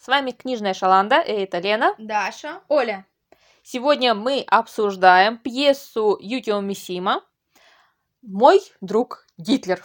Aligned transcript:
С 0.00 0.08
вами 0.08 0.30
Книжная 0.30 0.72
Шаланда, 0.72 1.20
и 1.20 1.32
это 1.32 1.58
Лена. 1.58 1.94
Даша. 1.98 2.62
Оля. 2.68 3.04
Сегодня 3.62 4.14
мы 4.14 4.42
обсуждаем 4.46 5.36
пьесу 5.36 6.16
Ютио 6.18 6.60
Мисима 6.62 7.22
«Мой 8.22 8.62
друг 8.80 9.26
Гитлер». 9.36 9.84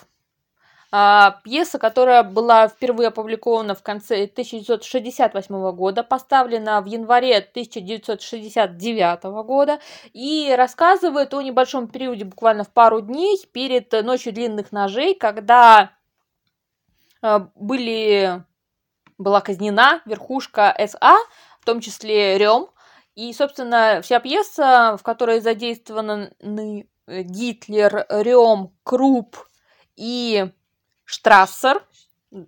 А, 0.89 1.41
пьеса, 1.43 1.79
которая 1.79 2.23
была 2.23 2.69
впервые 2.69 3.09
опубликована 3.09 3.75
в 3.75 3.83
конце 3.83 4.23
1968 4.23 5.71
года, 5.71 6.01
поставлена 6.01 6.79
в 6.79 6.85
январе 6.85 7.39
1969 7.39 9.23
года 9.45 9.81
и 10.13 10.55
рассказывает 10.57 11.33
о 11.33 11.41
небольшом 11.41 11.89
периоде, 11.89 12.23
буквально 12.23 12.63
в 12.63 12.69
пару 12.69 13.01
дней 13.01 13.37
перед 13.51 13.91
Ночью 13.91 14.31
длинных 14.31 14.71
ножей, 14.71 15.13
когда 15.13 15.91
а, 17.21 17.49
были, 17.55 18.45
была 19.17 19.41
казнена 19.41 20.01
верхушка 20.05 20.75
СА, 20.77 21.15
в 21.59 21.65
том 21.65 21.79
числе 21.79 22.37
Рем, 22.37 22.67
и, 23.15 23.31
собственно, 23.33 24.01
вся 24.01 24.19
пьеса, 24.19 24.97
в 24.99 25.03
которой 25.03 25.39
задействованы 25.39 26.33
Гитлер, 27.07 28.05
Рем, 28.09 28.73
Круп 28.83 29.37
и 29.95 30.51
Штрассер, 31.05 31.81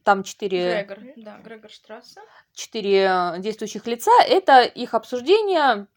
там 0.04 0.24
четыре... 0.24 0.84
Грегор, 0.84 1.14
да, 1.16 1.38
Грегор 1.38 1.72
Штрассер. 1.72 2.24
Четыре 2.54 3.36
действующих 3.38 3.88
лица, 3.88 4.12
это 4.26 4.64
их 4.64 4.94
обсуждение, 4.94 5.88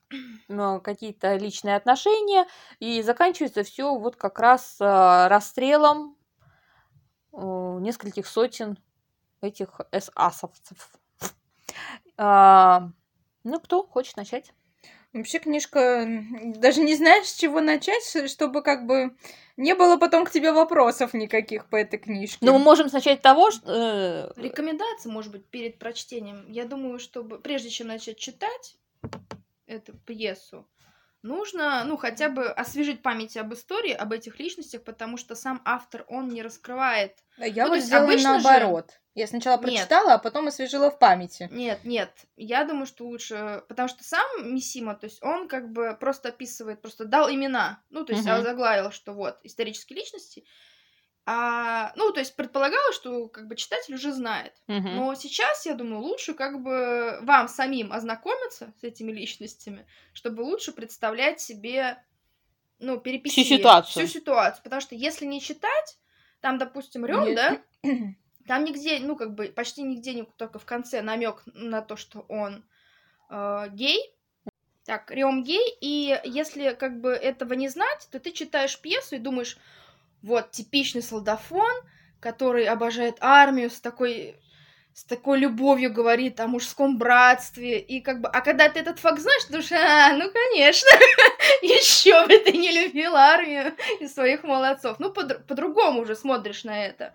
какие-то 0.83 1.37
личные 1.37 1.77
отношения, 1.77 2.47
и 2.79 3.03
заканчивается 3.03 3.65
все 3.65 3.95
вот 3.97 4.17
как 4.17 4.39
раз 4.39 4.77
э, 4.81 5.29
расстрелом 5.29 6.17
нескольких 7.33 8.27
сотен 8.27 8.77
этих 9.41 9.81
эсасовцев. 9.93 10.91
А, 12.17 12.91
ну, 13.45 13.61
кто 13.61 13.83
хочет 13.83 14.17
начать? 14.17 14.53
Вообще 15.13 15.41
книжка, 15.41 16.07
даже 16.57 16.83
не 16.83 16.95
знаешь, 16.95 17.27
с 17.27 17.35
чего 17.35 17.61
начать, 17.61 18.31
чтобы 18.31 18.63
как 18.63 18.87
бы 18.87 19.17
не 19.57 19.75
было 19.75 19.97
потом 19.97 20.25
к 20.25 20.31
тебе 20.31 20.53
вопросов 20.53 21.15
никаких 21.15 21.69
по 21.69 21.77
этой 21.77 21.99
книжке. 21.99 22.39
Ну, 22.43 22.53
мы 22.53 22.59
можем 22.61 22.89
начать 22.93 23.19
с 23.19 23.23
того, 23.23 23.51
что... 23.51 24.33
Э... 24.37 24.41
Рекомендации, 24.41 25.09
может 25.11 25.33
быть, 25.33 25.47
перед 25.47 25.81
прочтением. 25.81 26.45
Я 26.49 26.65
думаю, 26.65 27.01
чтобы 27.01 27.41
прежде 27.41 27.71
чем 27.71 27.89
начать 27.89 28.19
читать 28.19 28.77
эту 29.67 29.95
пьесу, 29.95 30.69
нужно, 31.23 31.85
ну, 31.85 31.97
хотя 31.97 32.29
бы 32.29 32.49
освежить 32.49 33.03
память 33.03 33.37
об 33.37 33.53
истории, 33.55 33.93
об 33.93 34.13
этих 34.13 34.39
личностях, 34.39 34.85
потому 34.85 35.17
что 35.17 35.35
сам 35.35 35.61
автор, 35.65 36.05
он 36.09 36.29
не 36.29 36.43
раскрывает. 36.43 37.17
Я 37.39 37.67
ну, 37.67 37.75
вот 37.75 37.83
сделала 37.83 38.17
наоборот. 38.17 38.91
Же... 38.91 38.97
Я 39.15 39.27
сначала 39.27 39.57
прочитала, 39.57 40.11
нет. 40.11 40.15
а 40.15 40.19
потом 40.19 40.47
освежила 40.49 40.91
в 40.91 40.99
памяти. 40.99 41.49
Нет, 41.51 41.81
нет. 41.85 42.13
Я 42.37 42.65
думаю, 42.65 42.87
что 42.87 43.07
лучше... 43.07 43.65
Потому 43.69 43.89
что 43.89 44.05
сам 44.05 44.25
Мисима, 44.43 44.95
то 44.95 45.07
есть 45.07 45.23
он 45.23 45.49
как 45.49 45.73
бы 45.73 45.97
просто 45.99 46.29
описывает, 46.29 46.81
просто 46.81 47.05
дал 47.05 47.31
имена. 47.31 47.83
Ну, 47.91 48.05
то 48.05 48.13
есть 48.13 48.27
угу. 48.27 48.43
заглавил, 48.43 48.93
что 48.93 49.13
вот, 49.13 49.39
исторические 49.43 49.99
личности. 49.99 50.45
А, 51.33 51.93
ну, 51.95 52.11
то 52.11 52.19
есть 52.19 52.35
предполагалось, 52.35 52.97
что 52.97 53.29
как 53.29 53.47
бы 53.47 53.55
читатель 53.55 53.95
уже 53.95 54.13
знает. 54.13 54.53
Угу. 54.67 54.89
Но 54.89 55.15
сейчас, 55.15 55.65
я 55.65 55.75
думаю, 55.75 56.01
лучше 56.01 56.35
как 56.35 56.61
бы 56.61 57.21
вам 57.23 57.47
самим 57.47 57.93
ознакомиться 57.93 58.75
с 58.81 58.83
этими 58.83 59.13
личностями, 59.13 59.87
чтобы 60.13 60.41
лучше 60.41 60.73
представлять 60.73 61.41
себе, 61.41 62.03
ну, 62.81 62.99
переписать 62.99 63.47
всю 63.47 63.59
ситуацию. 63.59 64.09
Всю 64.09 64.19
ситуацию. 64.19 64.65
Потому 64.65 64.81
что 64.81 64.97
если 64.97 65.25
не 65.25 65.41
читать, 65.41 65.99
там, 66.41 66.59
допустим, 66.59 67.07
Рём, 67.07 67.33
да, 67.37 67.63
там 68.49 68.65
нигде, 68.65 68.99
ну, 68.99 69.15
как 69.15 69.33
бы 69.37 69.53
почти 69.55 69.83
нигде, 69.83 70.25
только 70.37 70.59
в 70.59 70.65
конце 70.65 71.01
намек 71.01 71.45
на 71.47 71.81
то, 71.81 71.95
что 71.95 72.27
он 72.29 72.65
э, 73.31 73.69
гей. 73.71 74.01
Так, 74.85 75.13
Рем 75.13 75.45
гей, 75.45 75.77
и 75.81 76.21
если 76.25 76.73
как 76.73 77.01
бы 77.01 77.13
этого 77.13 77.53
не 77.53 77.69
знать, 77.69 78.09
то 78.11 78.19
ты 78.19 78.33
читаешь 78.33 78.81
пьесу 78.81 79.15
и 79.15 79.21
думаешь, 79.21 79.59
вот, 80.23 80.51
типичный 80.51 81.03
солдафон, 81.03 81.71
который 82.21 82.67
обожает 82.67 83.17
армию 83.21 83.71
с 83.71 83.81
такой 83.81 84.37
с 84.93 85.05
такой 85.05 85.39
любовью 85.39 85.93
говорит 85.93 86.41
о 86.41 86.49
мужском 86.49 86.99
братстве, 86.99 87.79
и 87.79 88.01
как 88.01 88.21
бы, 88.21 88.29
а 88.29 88.41
когда 88.41 88.69
ты 88.69 88.81
этот 88.81 88.99
факт 88.99 89.21
знаешь, 89.21 89.45
ты 89.45 89.53
думаешь, 89.53 89.73
а, 89.73 90.13
ну, 90.15 90.31
конечно, 90.31 90.91
еще 91.63 92.27
бы 92.27 92.37
ты 92.39 92.53
не 92.53 92.73
любил 92.73 93.15
армию 93.15 93.75
и 94.01 94.09
своих 94.09 94.43
молодцов. 94.43 94.99
Ну, 94.99 95.11
по-другому 95.13 96.03
уже 96.03 96.17
смотришь 96.17 96.65
на 96.65 96.85
это. 96.85 97.15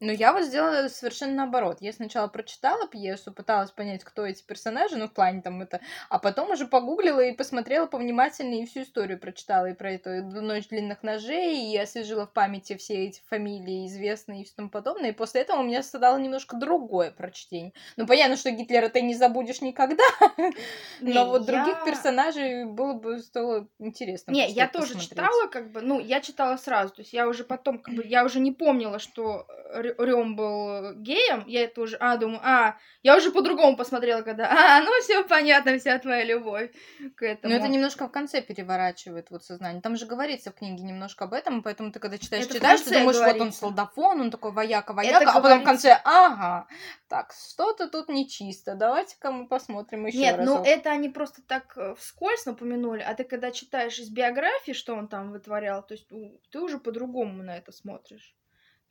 Ну, 0.00 0.12
я 0.12 0.32
вот 0.32 0.44
сделала 0.44 0.88
совершенно 0.88 1.34
наоборот. 1.34 1.78
Я 1.80 1.92
сначала 1.92 2.28
прочитала 2.28 2.88
пьесу, 2.88 3.32
пыталась 3.32 3.70
понять, 3.70 4.04
кто 4.04 4.26
эти 4.26 4.42
персонажи, 4.42 4.96
ну, 4.96 5.08
в 5.08 5.12
плане 5.12 5.40
там 5.40 5.62
это, 5.62 5.80
а 6.08 6.18
потом 6.18 6.50
уже 6.50 6.66
погуглила 6.66 7.20
и 7.20 7.32
посмотрела 7.32 7.86
повнимательнее 7.86 8.62
и 8.62 8.66
всю 8.66 8.82
историю 8.82 9.18
прочитала, 9.18 9.66
и 9.66 9.74
про 9.74 9.92
эту 9.92 10.10
«Ночь 10.10 10.68
длинных 10.68 11.02
ножей», 11.02 11.72
и 11.72 11.76
освежила 11.78 12.26
в 12.26 12.32
памяти 12.32 12.76
все 12.76 13.06
эти 13.06 13.22
фамилии 13.28 13.86
известные 13.86 14.42
и 14.42 14.44
все 14.44 14.54
тому 14.56 14.68
подобное, 14.68 15.10
и 15.10 15.14
после 15.14 15.42
этого 15.42 15.60
у 15.60 15.64
меня 15.64 15.82
стало 15.82 16.18
немножко 16.18 16.56
другое 16.56 17.10
прочтение. 17.10 17.72
Ну, 17.96 18.06
понятно, 18.06 18.36
что 18.36 18.50
Гитлера 18.50 18.88
ты 18.88 19.00
не 19.00 19.14
забудешь 19.14 19.60
никогда, 19.60 20.04
но 21.00 21.26
вот 21.26 21.46
других 21.46 21.84
персонажей 21.84 22.64
было 22.64 22.94
бы 22.94 23.18
стоило 23.20 23.68
интересно 23.78 24.32
Не, 24.32 24.48
я 24.50 24.68
тоже 24.68 24.98
читала, 24.98 25.46
как 25.46 25.70
бы, 25.70 25.80
ну, 25.80 26.00
я 26.00 26.20
читала 26.20 26.56
сразу, 26.56 26.94
то 26.94 27.02
есть 27.02 27.12
я 27.12 27.28
уже 27.28 27.44
потом, 27.44 27.78
как 27.78 27.94
бы, 27.94 28.04
я 28.04 28.24
уже 28.24 28.40
не 28.40 28.52
помнила, 28.52 28.98
что 28.98 29.46
Рем 29.82 30.36
был 30.36 30.94
геем, 30.94 31.44
я 31.46 31.64
это 31.64 31.80
уже, 31.80 31.96
а, 31.96 32.16
думаю, 32.16 32.40
а, 32.42 32.76
я 33.02 33.16
уже 33.16 33.30
по-другому 33.30 33.76
посмотрела, 33.76 34.22
когда, 34.22 34.50
а, 34.50 34.80
ну 34.82 34.90
все 35.00 35.24
понятно, 35.24 35.78
вся 35.78 35.98
твоя 35.98 36.24
любовь 36.24 36.70
к 37.16 37.22
этому. 37.22 37.52
Но 37.52 37.58
это 37.58 37.68
немножко 37.68 38.06
в 38.06 38.10
конце 38.10 38.40
переворачивает 38.40 39.30
вот 39.30 39.44
сознание. 39.44 39.82
Там 39.82 39.96
же 39.96 40.06
говорится 40.06 40.50
в 40.50 40.54
книге 40.54 40.82
немножко 40.84 41.24
об 41.24 41.32
этом, 41.32 41.62
поэтому 41.62 41.92
ты 41.92 41.98
когда 41.98 42.18
читаешь, 42.18 42.44
это 42.44 42.54
читаешь, 42.54 42.80
ты 42.80 42.90
думаешь, 42.90 43.16
говорится. 43.16 43.38
вот 43.38 43.46
он 43.46 43.52
солдафон, 43.52 44.20
он 44.20 44.30
такой 44.30 44.52
вояка, 44.52 44.92
вояка, 44.92 45.22
это 45.22 45.32
а 45.32 45.40
потом 45.40 45.60
в 45.60 45.64
конце, 45.64 46.00
ага, 46.04 46.66
так, 47.08 47.32
что-то 47.32 47.88
тут 47.88 48.08
нечисто, 48.08 48.74
давайте-ка 48.74 49.30
мы 49.30 49.48
посмотрим 49.48 50.06
еще 50.06 50.18
Нет, 50.18 50.36
раз. 50.36 50.46
ну 50.46 50.62
это 50.64 50.90
они 50.90 51.08
просто 51.08 51.42
так 51.42 51.76
э, 51.76 51.94
вскользь 51.96 52.46
напомянули, 52.46 53.02
а 53.02 53.14
ты 53.14 53.24
когда 53.24 53.50
читаешь 53.50 53.98
из 53.98 54.10
биографии, 54.10 54.72
что 54.72 54.94
он 54.94 55.08
там 55.08 55.30
вытворял, 55.30 55.82
то 55.82 55.94
есть 55.94 56.08
ты 56.50 56.60
уже 56.60 56.78
по-другому 56.78 57.42
на 57.42 57.56
это 57.56 57.72
смотришь. 57.72 58.34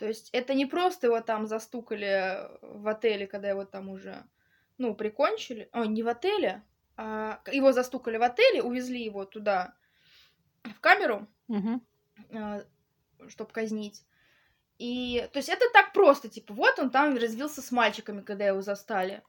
То 0.03 0.09
есть 0.09 0.31
это 0.33 0.53
не 0.53 0.65
просто 0.65 1.07
его 1.07 1.21
там 1.21 1.47
застукали 1.47 2.49
в 2.61 2.89
отеле, 2.89 3.25
когда 3.25 3.47
его 3.47 3.63
там 3.63 3.87
уже, 3.87 4.25
ну, 4.77 4.93
прикончили. 4.95 5.69
О, 5.71 5.85
не 5.85 6.03
в 6.03 6.09
отеле, 6.09 6.61
а 6.97 7.39
его 7.49 7.71
застукали 7.71 8.17
в 8.17 8.23
отеле, 8.23 8.61
увезли 8.61 9.01
его 9.01 9.23
туда, 9.23 9.75
в 10.63 10.77
камеру, 10.81 11.25
угу. 11.47 11.81
чтобы 13.29 13.51
казнить. 13.53 14.03
И, 14.77 15.25
то 15.31 15.37
есть 15.37 15.47
это 15.47 15.69
так 15.71 15.93
просто, 15.93 16.27
типа, 16.27 16.53
вот 16.53 16.77
он 16.79 16.89
там 16.89 17.15
развился 17.15 17.61
с 17.61 17.71
мальчиками, 17.71 18.19
когда 18.23 18.45
его 18.45 18.61
застали 18.61 19.23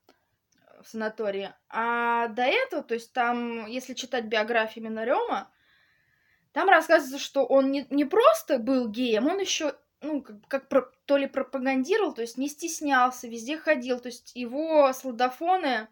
в 0.83 0.89
санатории. 0.89 1.55
А 1.69 2.27
до 2.27 2.43
этого, 2.43 2.83
то 2.83 2.95
есть 2.95 3.13
там, 3.13 3.67
если 3.67 3.95
читать 3.95 4.25
биографию 4.25 4.85
именно 4.85 5.05
Рема, 5.05 5.53
там 6.51 6.69
рассказывается, 6.69 7.25
что 7.25 7.47
он 7.47 7.71
не, 7.71 7.87
не 7.91 8.05
просто 8.05 8.59
был 8.59 8.89
геем, 8.89 9.29
он 9.29 9.39
еще 9.39 9.77
ну, 10.05 10.23
как, 10.23 10.37
как 10.49 10.69
про, 10.69 10.83
то 11.07 11.17
ли 11.17 11.27
пропагандировал, 11.27 12.13
то 12.15 12.23
есть 12.23 12.39
не 12.39 12.49
стеснялся, 12.49 13.27
везде 13.27 13.57
ходил, 13.57 13.99
то 13.99 14.09
есть 14.09 14.33
его 14.35 14.93
сладофоны 14.93 15.89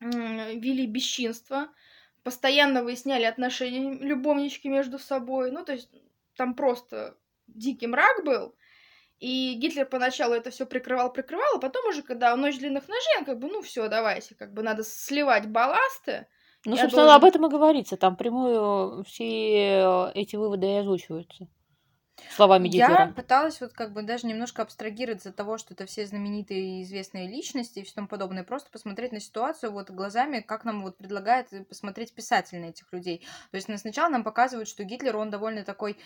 вели 0.00 0.86
бесчинство, 0.86 1.68
постоянно 2.22 2.82
выясняли 2.82 3.24
отношения 3.24 3.94
любовнички 3.98 4.68
между 4.68 4.98
собой, 4.98 5.50
ну, 5.50 5.64
то 5.64 5.72
есть 5.72 5.90
там 6.36 6.54
просто 6.54 7.16
дикий 7.46 7.86
мрак 7.86 8.24
был, 8.24 8.54
и 9.18 9.54
Гитлер 9.54 9.86
поначалу 9.86 10.34
это 10.34 10.50
все 10.50 10.66
прикрывал, 10.66 11.12
прикрывал, 11.12 11.56
а 11.56 11.60
потом 11.60 11.86
уже, 11.86 12.02
когда 12.02 12.34
ночь 12.34 12.58
длинных 12.58 12.88
ножей, 12.88 13.18
он 13.18 13.24
как 13.24 13.38
бы, 13.38 13.48
ну, 13.48 13.62
все, 13.62 13.88
давайте, 13.88 14.34
как 14.34 14.52
бы 14.52 14.62
надо 14.62 14.82
сливать 14.82 15.46
балласты. 15.48 16.26
Ну, 16.64 16.76
собственно, 16.76 17.04
должен... 17.04 17.16
об 17.16 17.24
этом 17.24 17.46
и 17.46 17.50
говорится, 17.50 17.96
там 17.96 18.16
прямую 18.16 19.04
все 19.04 20.10
эти 20.14 20.36
выводы 20.36 20.66
и 20.66 20.76
озвучиваются 20.76 21.48
словами 22.30 22.68
Гитлера. 22.68 23.06
Я 23.06 23.12
пыталась 23.14 23.60
вот 23.60 23.72
как 23.72 23.92
бы 23.92 24.02
даже 24.02 24.26
немножко 24.26 24.62
абстрагироваться 24.62 25.30
от 25.30 25.36
того, 25.36 25.58
что 25.58 25.74
это 25.74 25.86
все 25.86 26.06
знаменитые 26.06 26.80
и 26.80 26.82
известные 26.82 27.28
личности 27.28 27.80
и 27.80 27.82
все 27.82 27.94
тому 27.94 28.08
подобное, 28.08 28.44
просто 28.44 28.70
посмотреть 28.70 29.12
на 29.12 29.20
ситуацию 29.20 29.72
вот 29.72 29.90
глазами, 29.90 30.40
как 30.40 30.64
нам 30.64 30.82
вот 30.82 30.96
предлагает 30.96 31.48
посмотреть 31.68 32.12
писатель 32.12 32.58
на 32.58 32.66
этих 32.66 32.92
людей. 32.92 33.26
То 33.50 33.56
есть 33.56 33.68
сначала 33.80 34.08
нам 34.08 34.24
показывают, 34.24 34.68
что 34.68 34.84
Гитлер, 34.84 35.16
он 35.16 35.30
довольно 35.30 35.64
такой 35.64 35.96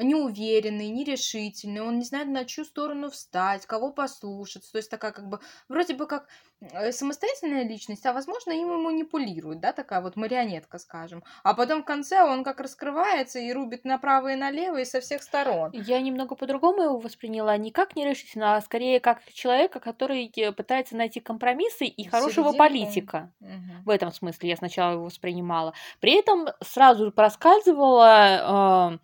неуверенный, 0.00 0.88
нерешительный, 0.88 1.82
он 1.82 1.98
не 1.98 2.04
знает, 2.04 2.28
на 2.28 2.44
чью 2.44 2.64
сторону 2.64 3.10
встать, 3.10 3.66
кого 3.66 3.92
послушаться, 3.92 4.72
то 4.72 4.78
есть 4.78 4.90
такая 4.90 5.12
как 5.12 5.28
бы 5.28 5.40
вроде 5.68 5.94
бы 5.94 6.06
как 6.06 6.28
э, 6.60 6.92
самостоятельная 6.92 7.64
личность, 7.64 8.06
а 8.06 8.12
возможно 8.12 8.52
им 8.52 8.72
и 8.72 8.82
манипулирует, 8.82 9.60
да, 9.60 9.72
такая 9.72 10.00
вот 10.00 10.16
марионетка, 10.16 10.78
скажем. 10.78 11.22
А 11.42 11.54
потом 11.54 11.82
в 11.82 11.84
конце 11.84 12.22
он 12.22 12.44
как 12.44 12.60
раскрывается 12.60 13.38
и 13.38 13.52
рубит 13.52 13.84
направо 13.84 14.32
и 14.32 14.36
налево 14.36 14.80
и 14.80 14.84
со 14.84 15.00
всех 15.00 15.22
сторон. 15.22 15.61
Он. 15.62 15.70
Я 15.72 16.00
немного 16.00 16.34
по-другому 16.34 16.82
его 16.82 16.98
восприняла, 16.98 17.56
не 17.56 17.70
как 17.70 17.96
нерешительно, 17.96 18.56
а 18.56 18.60
скорее 18.60 19.00
как 19.00 19.24
человека, 19.32 19.80
который 19.80 20.30
э, 20.36 20.52
пытается 20.52 20.96
найти 20.96 21.20
компромиссы 21.20 21.86
и 21.86 22.04
хорошего 22.08 22.52
Серединку. 22.52 22.58
политика. 22.58 23.32
Мгм. 23.40 23.82
В 23.84 23.90
этом 23.90 24.12
смысле 24.12 24.48
я 24.50 24.56
сначала 24.56 24.92
его 24.92 25.04
воспринимала. 25.04 25.74
При 26.00 26.12
этом 26.18 26.48
сразу 26.60 27.10
проскальзывала 27.12 28.92
э, 28.94 28.98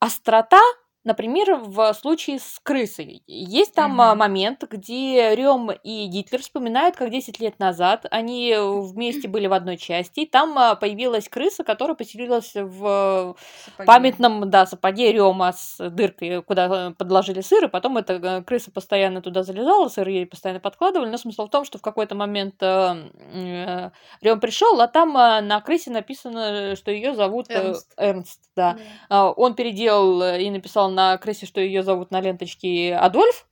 острота, 0.00 0.60
например, 1.04 1.56
в 1.56 1.92
случае 1.94 2.38
с 2.38 2.60
крысой. 2.62 3.22
Есть 3.26 3.74
там 3.74 4.00
а, 4.00 4.10
Мгм. 4.10 4.18
момент, 4.18 4.64
где 4.70 5.34
Рем 5.34 5.70
и 5.70 6.06
Гитлер 6.06 6.40
вспоминают, 6.42 6.96
как 6.96 7.10
10 7.10 7.40
лет 7.40 7.58
назад 7.58 8.06
они 8.10 8.54
вместе 8.58 9.28
были 9.28 9.46
в 9.46 9.52
одной 9.52 9.76
части, 9.76 10.20
и 10.20 10.26
там 10.26 10.58
а, 10.58 10.74
появилась 10.74 11.28
крыса, 11.28 11.64
которая 11.64 11.94
поселилась 11.96 12.52
в 12.54 13.36
Сапоги. 13.64 13.86
памятном, 13.86 14.50
да, 14.50 14.66
сапоге 14.66 15.12
Рема 15.12 15.52
с 15.52 15.76
дыркой, 15.90 16.42
куда 16.42 16.88
э, 16.88 16.94
подложили 16.94 17.40
сыр, 17.40 17.64
и 17.64 17.68
потом 17.68 17.96
эта 17.96 18.14
э, 18.14 18.42
крыса 18.42 18.70
постоянно 18.70 19.22
туда 19.22 19.42
залезала, 19.42 19.88
сыр 19.88 20.06
ей 20.08 20.26
постоянно 20.26 20.60
подкладывали. 20.60 21.08
Но 21.10 21.16
смысл 21.16 21.46
в 21.46 21.50
том, 21.50 21.64
что 21.64 21.78
в 21.78 21.82
какой-то 21.82 22.14
момент 22.14 22.62
Рем 22.62 24.40
пришел, 24.40 24.80
а 24.80 24.88
там 24.88 25.16
э, 25.16 25.40
на 25.40 25.60
крысе 25.60 25.90
написано, 25.90 26.76
что 26.76 26.90
ее 26.90 27.14
зовут 27.14 27.46
э, 27.50 27.54
Эрнст. 27.54 27.92
Эрнст, 27.96 28.40
да. 28.56 28.78
А, 29.08 29.30
Он 29.30 29.54
переделал 29.54 30.22
э, 30.22 30.42
и 30.42 30.50
написал 30.50 30.87
на 30.90 31.16
крысе, 31.18 31.46
что 31.46 31.60
ее 31.60 31.82
зовут 31.82 32.10
на 32.10 32.20
ленточке 32.20 32.94
Адольф. 32.94 33.47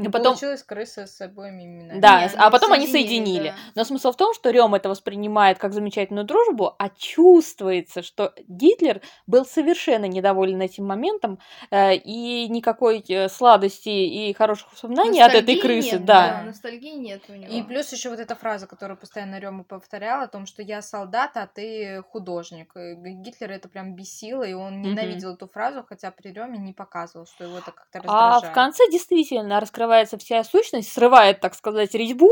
И 0.00 0.08
потом, 0.08 0.32
Получилось 0.32 0.62
крыса 0.62 1.06
с 1.06 1.20
обоими 1.20 1.64
именами. 1.64 2.00
да, 2.00 2.20
Не, 2.22 2.30
а 2.36 2.50
потом 2.50 2.72
они 2.72 2.86
соединили, 2.86 3.48
да. 3.48 3.54
Но 3.74 3.84
смысл 3.84 4.12
в 4.12 4.16
том, 4.16 4.34
что 4.34 4.50
Рем 4.50 4.74
это 4.74 4.88
воспринимает 4.88 5.58
как 5.58 5.72
замечательную 5.72 6.24
дружбу, 6.24 6.74
а 6.78 6.88
чувствуется, 6.90 8.02
что 8.02 8.32
Гитлер 8.48 9.00
был 9.26 9.44
совершенно 9.44 10.06
недоволен 10.06 10.60
этим 10.62 10.86
моментом, 10.86 11.38
э, 11.70 11.94
и 11.96 12.48
никакой 12.48 13.04
э, 13.08 13.28
сладости 13.28 13.88
и 13.88 14.32
хороших 14.32 14.72
воспоминаний 14.72 15.20
от 15.20 15.32
этой 15.34 15.54
Ностальгии 15.56 15.60
крысы, 15.60 15.92
нет, 15.92 16.04
да. 16.04 16.42
Ностальгии 16.44 16.94
нет 16.96 17.22
у 17.28 17.32
него. 17.34 17.52
И 17.52 17.62
плюс 17.62 17.92
еще 17.92 18.10
вот 18.10 18.20
эта 18.20 18.34
фраза, 18.34 18.66
которую 18.66 18.96
постоянно 18.96 19.38
Рема 19.38 19.64
повторял, 19.64 20.22
о 20.22 20.28
том, 20.28 20.46
что 20.46 20.62
я 20.62 20.82
солдат, 20.82 21.36
а 21.36 21.46
ты 21.46 22.02
художник. 22.10 22.72
И 22.76 22.94
Г- 22.94 23.10
Гитлера 23.22 23.52
это 23.52 23.68
прям 23.68 23.94
бесило, 23.94 24.42
и 24.42 24.52
он 24.52 24.82
ненавидел 24.82 25.34
эту 25.34 25.48
фразу, 25.48 25.84
хотя 25.88 26.10
при 26.10 26.28
Реме 26.32 26.58
не 26.58 26.72
показывал, 26.72 27.26
что 27.26 27.44
его 27.44 27.58
это 27.58 27.72
как-то 27.72 27.98
А 27.98 28.02
раздражает. 28.34 28.52
в 28.52 28.54
конце 28.54 28.84
действительно 28.90 29.60
раскрывается 29.60 29.87
вся 30.18 30.44
сущность, 30.44 30.92
срывает, 30.92 31.40
так 31.40 31.54
сказать, 31.54 31.94
резьбу. 31.94 32.30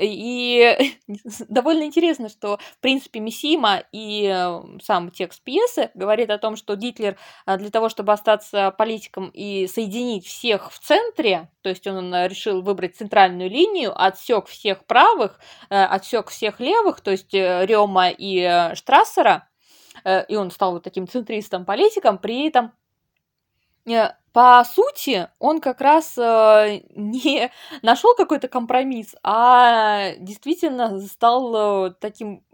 И 0.00 0.76
довольно 1.48 1.84
интересно, 1.84 2.28
что, 2.28 2.58
в 2.58 2.78
принципе, 2.80 3.20
Мисима 3.20 3.84
и 3.92 4.30
э, 4.32 4.62
сам 4.82 5.10
текст 5.10 5.42
пьесы 5.42 5.90
говорит 5.94 6.30
о 6.30 6.38
том, 6.38 6.56
что 6.56 6.76
Гитлер 6.76 7.16
а, 7.46 7.56
для 7.56 7.70
того, 7.70 7.88
чтобы 7.88 8.12
остаться 8.12 8.70
политиком 8.70 9.30
и 9.30 9.66
соединить 9.66 10.26
всех 10.26 10.72
в 10.72 10.78
центре, 10.78 11.50
то 11.62 11.68
есть 11.68 11.86
он 11.86 12.14
э, 12.14 12.28
решил 12.28 12.62
выбрать 12.62 12.96
центральную 12.96 13.50
линию, 13.50 13.92
отсек 13.94 14.46
всех 14.46 14.84
правых, 14.84 15.40
э, 15.70 15.82
отсек 15.82 16.28
всех 16.28 16.60
левых, 16.60 17.00
то 17.00 17.10
есть 17.10 17.34
э, 17.34 17.66
Рема 17.66 18.10
и 18.10 18.40
э, 18.40 18.74
Штрассера, 18.74 19.48
э, 20.04 20.24
и 20.26 20.36
он 20.36 20.50
стал 20.50 20.72
вот 20.72 20.84
таким 20.84 21.08
центристом-политиком, 21.08 22.18
при 22.18 22.46
этом 22.48 22.72
э, 23.86 24.10
по 24.38 24.62
сути, 24.62 25.28
он 25.40 25.60
как 25.60 25.80
раз 25.80 26.16
э, 26.16 26.82
не 26.94 27.50
нашел 27.82 28.14
какой-то 28.14 28.46
компромисс, 28.46 29.16
а 29.24 30.12
действительно 30.20 31.00
стал 31.00 31.88
э, 31.88 31.94
таким... 31.98 32.44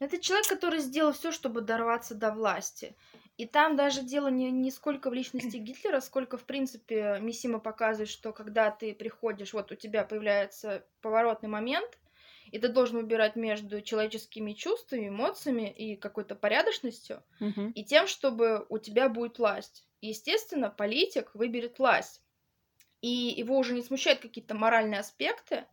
Это 0.00 0.18
человек, 0.18 0.48
который 0.48 0.80
сделал 0.80 1.12
все, 1.12 1.30
чтобы 1.30 1.60
дорваться 1.60 2.16
до 2.16 2.32
власти. 2.32 2.96
И 3.36 3.46
там 3.46 3.76
даже 3.76 4.02
дело 4.02 4.26
не, 4.26 4.50
не 4.50 4.72
сколько 4.72 5.08
в 5.08 5.14
личности 5.14 5.56
Гитлера, 5.58 6.00
сколько, 6.00 6.36
в 6.36 6.42
принципе, 6.42 7.18
Мисима 7.20 7.60
показывает, 7.60 8.10
что 8.10 8.32
когда 8.32 8.72
ты 8.72 8.94
приходишь, 8.94 9.52
вот 9.52 9.70
у 9.70 9.76
тебя 9.76 10.02
появляется 10.02 10.84
поворотный 11.00 11.48
момент, 11.48 11.96
и 12.50 12.58
ты 12.58 12.68
должен 12.68 12.96
выбирать 12.96 13.36
между 13.36 13.80
человеческими 13.82 14.52
чувствами, 14.52 15.08
эмоциями 15.08 15.70
и 15.70 15.96
какой-то 15.96 16.34
порядочностью, 16.34 17.22
мгм. 17.40 17.70
и 17.70 17.84
тем, 17.84 18.06
чтобы 18.06 18.66
у 18.68 18.78
тебя 18.78 19.08
будет 19.08 19.38
власть. 19.38 19.84
И, 20.00 20.08
естественно, 20.08 20.70
политик 20.70 21.34
выберет 21.34 21.78
власть. 21.78 22.22
И 23.00 23.08
его 23.08 23.56
уже 23.56 23.74
не 23.74 23.82
смущают 23.82 24.20
какие-то 24.20 24.54
моральные 24.54 25.00
аспекты, 25.00 25.66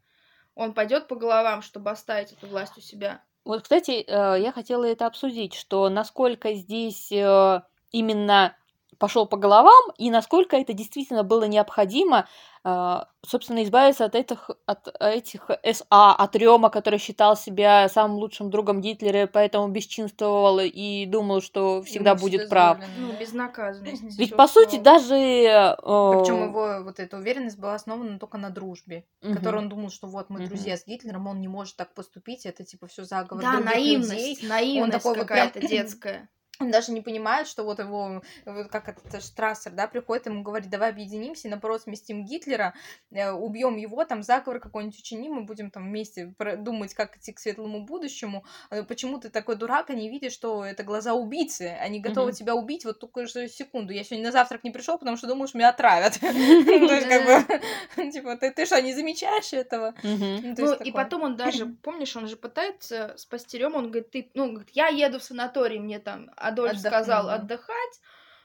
он 0.56 0.74
пойдет 0.74 1.08
по 1.08 1.16
головам, 1.16 1.62
чтобы 1.62 1.92
оставить 1.92 2.32
эту 2.32 2.48
власть 2.48 2.78
у 2.78 2.82
себя. 2.82 3.24
Вот, 3.44 3.64
кстати, 3.64 4.04
э, 4.08 4.42
я 4.42 4.52
хотела 4.52 4.86
это 4.86 5.06
обсудить, 5.06 5.54
что 5.54 5.90
насколько 5.90 6.54
здесь 6.54 7.12
э, 7.12 7.62
именно 7.92 8.58
пошел 8.98 9.26
по 9.26 9.38
головам 9.38 9.84
и 9.98 10.10
насколько 10.10 10.56
это 10.58 10.74
действительно 10.74 11.24
было 11.24 11.44
необходимо, 11.46 12.28
э, 12.64 12.98
собственно, 13.26 13.64
избавиться 13.64 14.06
от 14.06 14.16
этих, 14.16 14.50
от 14.66 14.88
этих 15.00 15.50
СА, 15.64 16.14
от 16.14 16.36
Рема, 16.36 16.70
который 16.70 17.00
считал 17.00 17.36
себя 17.38 17.88
самым 17.90 18.18
лучшим 18.18 18.50
другом 18.50 18.82
Гитлера, 18.82 19.28
поэтому 19.28 19.68
бесчинствовал 19.68 20.60
и 20.64 21.06
думал, 21.06 21.42
что 21.42 21.82
всегда 21.84 22.12
Ему 22.12 22.22
будет 22.22 22.50
прав. 22.50 22.80
Ну, 22.98 23.14
безнаказанность. 23.20 24.18
Ведь, 24.18 24.36
по 24.36 24.48
сути, 24.48 24.78
даже... 24.78 25.16
э, 25.16 25.76
Причем 25.78 26.44
его 26.50 26.84
вот 26.84 27.00
эта 27.00 27.18
уверенность 27.18 27.60
была 27.60 27.76
основана 27.76 28.18
только 28.20 28.38
на 28.38 28.50
дружбе, 28.50 29.06
мгм. 29.22 29.36
которой 29.36 29.58
он 29.58 29.70
думал, 29.70 29.90
что 29.90 30.08
вот 30.08 30.30
мы 30.30 30.40
Мгм. 30.40 30.48
друзья 30.50 30.78
с 30.78 30.86
Гитлером, 30.86 31.28
он 31.28 31.40
не 31.42 31.48
может 31.48 31.76
так 31.76 31.94
поступить, 31.94 32.46
это 32.46 32.64
типа 32.64 32.88
все 32.88 33.04
заговор 33.04 33.44
Да, 33.44 33.60
наивность, 33.60 34.12
людей. 34.12 34.38
наивность 34.48 34.92
такой 35.04 35.18
вот 35.18 35.28
прям- 35.28 35.50
какая-то 35.50 35.68
детская. 35.68 36.30
Он 36.60 36.72
даже 36.72 36.92
не 36.92 37.02
понимает, 37.02 37.48
что 37.48 37.64
вот 37.64 37.80
его, 37.80 38.22
вот 38.46 38.68
как 38.70 38.88
этот 38.88 39.22
Штрассер, 39.24 39.72
да, 39.74 39.88
приходит 39.88 40.28
ему 40.28 40.42
говорит, 40.44 40.70
давай 40.70 40.90
объединимся, 40.92 41.50
наоборот 41.50 41.82
сместим 41.82 42.26
Гитлера, 42.26 42.74
э, 43.12 43.32
убьем 43.32 43.76
его, 43.76 44.06
там 44.06 44.24
заговор 44.24 44.60
какой-нибудь 44.60 44.98
учиним, 45.00 45.34
мы 45.34 45.44
будем 45.44 45.70
там 45.72 45.84
вместе 45.90 46.34
думать, 46.60 46.94
как 46.94 47.18
идти 47.18 47.34
к 47.34 47.40
светлому 47.40 47.86
будущему. 47.86 48.46
Э, 48.70 48.84
Почему 48.84 49.20
ты 49.20 49.30
такой 49.30 49.56
дурак, 49.56 49.90
а 49.90 49.94
не 49.94 50.10
видишь, 50.10 50.32
что 50.34 50.64
это 50.64 50.84
глаза 50.84 51.14
убийцы, 51.14 51.78
они 51.82 52.00
готовы 52.00 52.28
Мгм. 52.28 52.36
тебя 52.36 52.56
убить 52.56 52.86
вот 52.86 53.00
только 53.00 53.26
за 53.28 53.48
секунду. 53.50 53.92
Я 53.94 54.04
сегодня 54.04 54.28
на 54.28 54.32
завтрак 54.32 54.64
не 54.64 54.72
пришел, 54.72 54.98
потому 54.98 55.18
что 55.18 55.28
думаешь, 55.28 55.54
меня 55.54 55.70
отравят. 55.70 56.20
То 56.22 56.26
есть 56.26 57.08
как 57.08 57.26
бы, 57.26 58.12
типа, 58.12 58.38
ты 58.38 58.66
что, 58.66 58.82
не 58.82 58.94
замечаешь 58.94 59.52
этого? 59.54 59.94
Ну, 60.04 60.54
Ну, 60.58 60.74
и 60.74 60.92
потом 60.92 61.24
он 61.24 61.36
даже, 61.36 61.66
помнишь, 61.84 62.16
он 62.16 62.28
же 62.28 62.38
пытается 62.38 63.14
спасти 63.18 63.58
Рему, 63.58 63.78
он 63.78 63.92
говорит, 63.92 64.12
ты, 64.12 64.30
ну, 64.34 64.60
я 64.74 64.88
еду 64.88 65.20
в 65.20 65.24
санаторий, 65.24 65.80
мне 65.80 66.00
там 66.00 66.30
Адольф 66.46 66.72
Отдохну, 66.74 66.90
сказал 66.90 67.30
отдыхать. 67.30 68.02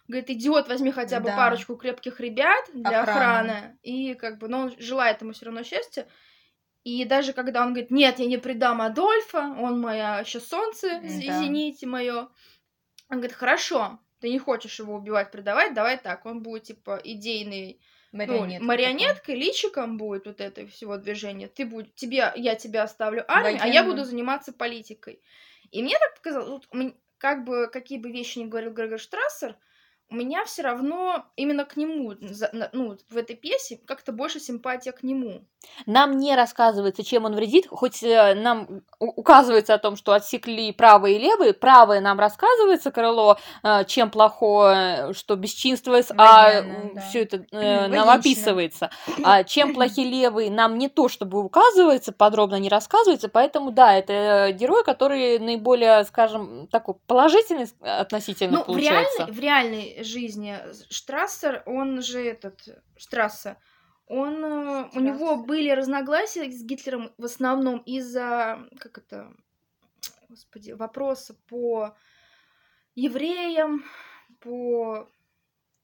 Говорит, 0.08 0.30
идиот, 0.30 0.68
возьми 0.68 0.90
хотя 0.90 1.20
бы 1.20 1.26
Да. 1.26 1.36
парочку 1.36 1.76
крепких 1.76 2.18
ребят 2.20 2.64
для 2.74 3.02
Охраны. 3.02 3.50
охраны. 3.50 3.78
И 3.82 4.14
как 4.14 4.38
бы, 4.38 4.48
ну, 4.48 4.58
он 4.58 4.74
желает 4.78 5.20
ему 5.22 5.32
все 5.32 5.46
равно 5.46 5.62
счастья. 5.62 6.08
И 6.82 7.04
даже 7.04 7.32
когда 7.32 7.62
он 7.62 7.68
говорит, 7.68 7.90
нет, 7.90 8.18
я 8.18 8.26
не 8.26 8.38
предам 8.38 8.80
Адольфа, 8.80 9.54
он 9.58 9.80
моя 9.80 10.20
еще 10.20 10.40
солнце, 10.40 11.00
Да. 11.00 11.06
извините, 11.06 11.86
мое. 11.86 12.28
Он 13.08 13.18
говорит, 13.18 13.34
хорошо, 13.36 14.00
ты 14.20 14.30
не 14.30 14.38
хочешь 14.38 14.78
его 14.78 14.94
убивать, 14.94 15.30
предавать, 15.30 15.74
давай 15.74 15.98
так, 15.98 16.26
он 16.26 16.42
будет, 16.42 16.64
типа, 16.64 17.00
идейный 17.04 17.80
ну, 18.12 18.18
Марионетка 18.18 18.64
марионеткой, 18.64 19.34
личиком 19.36 19.96
будет 19.96 20.26
вот 20.26 20.40
это 20.40 20.66
всего 20.66 20.96
движения. 20.96 21.46
Ты 21.46 21.64
будь, 21.64 21.94
тебе, 21.94 22.32
я 22.34 22.56
тебя 22.56 22.82
оставлю 22.82 23.24
армию, 23.28 23.60
а 23.62 23.68
я 23.68 23.84
буду 23.84 24.04
заниматься 24.04 24.52
политикой. 24.52 25.22
И 25.70 25.82
мне 25.82 25.96
так 25.98 26.16
показалось, 26.16 26.48
вот, 26.72 26.94
как 27.20 27.44
бы 27.44 27.68
какие 27.70 27.98
бы 27.98 28.10
вещи 28.10 28.38
ни 28.38 28.46
говорил 28.46 28.72
Грегор 28.72 28.98
Штрассер, 28.98 29.54
у 30.10 30.16
меня 30.16 30.44
все 30.44 30.62
равно 30.62 31.24
именно 31.36 31.64
к 31.64 31.76
нему, 31.76 32.14
ну, 32.72 32.96
в 33.08 33.16
этой 33.16 33.36
пьесе 33.36 33.80
как-то 33.86 34.12
больше 34.12 34.40
симпатия 34.40 34.92
к 34.92 35.02
нему. 35.02 35.42
Нам 35.86 36.18
не 36.18 36.34
рассказывается, 36.34 37.04
чем 37.04 37.26
он 37.26 37.34
вредит, 37.34 37.66
хоть 37.68 38.02
э, 38.02 38.34
нам 38.34 38.82
указывается 38.98 39.74
о 39.74 39.78
том, 39.78 39.96
что 39.96 40.12
отсекли 40.12 40.72
правые 40.72 41.16
и 41.16 41.18
левые. 41.18 41.52
Правое 41.52 42.00
нам 42.00 42.18
рассказывается 42.18 42.90
крыло, 42.90 43.38
э, 43.62 43.84
чем 43.84 44.10
плохое, 44.10 45.12
что 45.12 45.36
бесчинство, 45.36 46.00
а 46.16 46.62
да. 46.62 47.00
все 47.08 47.22
это 47.22 47.44
э, 47.52 47.88
нам 47.88 48.08
описывается. 48.08 48.90
А 49.22 49.44
чем 49.44 49.74
плохи 49.74 50.00
левые, 50.00 50.50
нам 50.50 50.78
не 50.78 50.88
то 50.88 51.08
чтобы 51.08 51.42
указывается, 51.44 52.12
подробно 52.12 52.56
не 52.56 52.68
рассказывается, 52.68 53.28
поэтому 53.28 53.70
да, 53.70 53.94
это 53.94 54.12
э, 54.12 54.52
герой, 54.52 54.82
который 54.82 55.38
наиболее, 55.38 56.04
скажем, 56.04 56.68
такой 56.68 56.94
положительный 57.06 57.68
относительно 57.80 58.58
Ну, 58.58 58.62
в 58.62 58.66
получается. 58.66 59.18
реальной, 59.18 59.32
в 59.32 59.40
реальной 59.40 59.99
жизни 60.02 60.58
Штрассер, 60.90 61.62
он 61.66 62.02
же 62.02 62.24
этот, 62.24 62.82
Штрассе, 62.96 63.56
он, 64.06 64.44
э, 64.44 64.88
у 64.92 65.00
него 65.00 65.36
были 65.36 65.70
разногласия 65.70 66.50
с 66.50 66.64
Гитлером 66.64 67.12
в 67.16 67.24
основном 67.24 67.78
из-за, 67.80 68.68
как 68.78 68.98
это, 68.98 69.32
господи, 70.28 70.72
вопроса 70.72 71.36
по 71.48 71.96
евреям, 72.96 73.84
по 74.40 75.08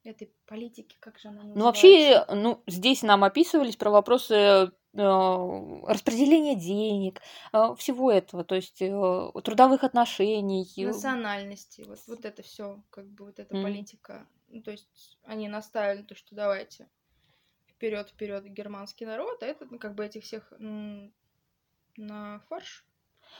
этой 0.02 0.32
политики, 0.46 0.96
как 1.00 1.18
же 1.18 1.28
она 1.28 1.42
называется? 1.42 1.58
Ну, 1.58 1.64
вообще, 1.64 2.24
ну, 2.34 2.62
здесь 2.66 3.02
нам 3.02 3.24
описывались 3.24 3.76
про 3.76 3.90
вопросы 3.90 4.72
э, 4.96 5.82
распределения 5.86 6.56
денег, 6.56 7.20
э, 7.52 7.74
всего 7.78 8.10
этого, 8.10 8.44
то 8.44 8.54
есть 8.54 8.80
э, 8.82 9.30
трудовых 9.44 9.84
отношений. 9.84 10.66
национальности, 10.76 11.84
вот, 11.86 11.98
вот 12.06 12.24
это 12.24 12.42
все, 12.42 12.82
как 12.90 13.06
бы 13.06 13.26
вот 13.26 13.38
эта 13.38 13.54
Мгм. 13.54 13.64
политика. 13.64 14.26
Ну, 14.48 14.62
то 14.62 14.70
есть 14.70 15.18
они 15.24 15.48
наставили 15.48 16.02
то, 16.02 16.14
что 16.14 16.34
давайте 16.34 16.88
вперед, 17.68 18.10
вперед 18.10 18.44
германский 18.44 19.06
народ, 19.06 19.42
а 19.42 19.46
это 19.46 19.66
ну, 19.70 19.78
как 19.78 19.94
бы 19.94 20.04
этих 20.04 20.24
всех 20.24 20.52
на 21.96 22.40
фарш. 22.48 22.84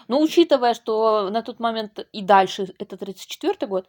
Ну, 0.09 0.21
учитывая, 0.21 0.75
что 0.75 1.31
на 1.31 1.43
тот 1.43 1.59
момент 1.61 2.07
и 2.13 2.23
дальше, 2.23 2.63
это 2.79 2.97
1934 2.97 3.67
год, 3.69 3.89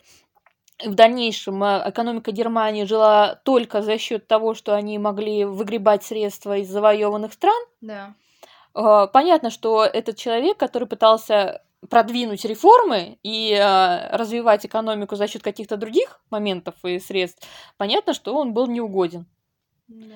в 0.83 0.93
дальнейшем 0.93 1.63
э, 1.63 1.89
экономика 1.89 2.31
Германии 2.31 2.83
жила 2.85 3.35
только 3.43 3.81
за 3.81 3.97
счет 3.97 4.27
того, 4.27 4.53
что 4.53 4.75
они 4.75 4.97
могли 4.99 5.45
выгребать 5.45 6.03
средства 6.03 6.57
из 6.57 6.69
завоеванных 6.69 7.33
стран, 7.33 7.61
Да. 7.81 8.13
э, 8.75 9.07
понятно, 9.11 9.49
что 9.49 9.83
этот 9.83 10.17
человек, 10.17 10.57
который 10.57 10.87
пытался 10.87 11.63
продвинуть 11.89 12.45
реформы 12.45 13.17
и 13.23 13.53
э, 13.53 14.15
развивать 14.15 14.65
экономику 14.65 15.15
за 15.15 15.27
счет 15.27 15.43
каких-то 15.43 15.77
других 15.77 16.19
моментов 16.29 16.75
и 16.83 16.99
средств, 16.99 17.47
понятно, 17.77 18.13
что 18.13 18.35
он 18.35 18.53
был 18.53 18.67
неугоден. 18.67 19.25
да. 19.87 20.15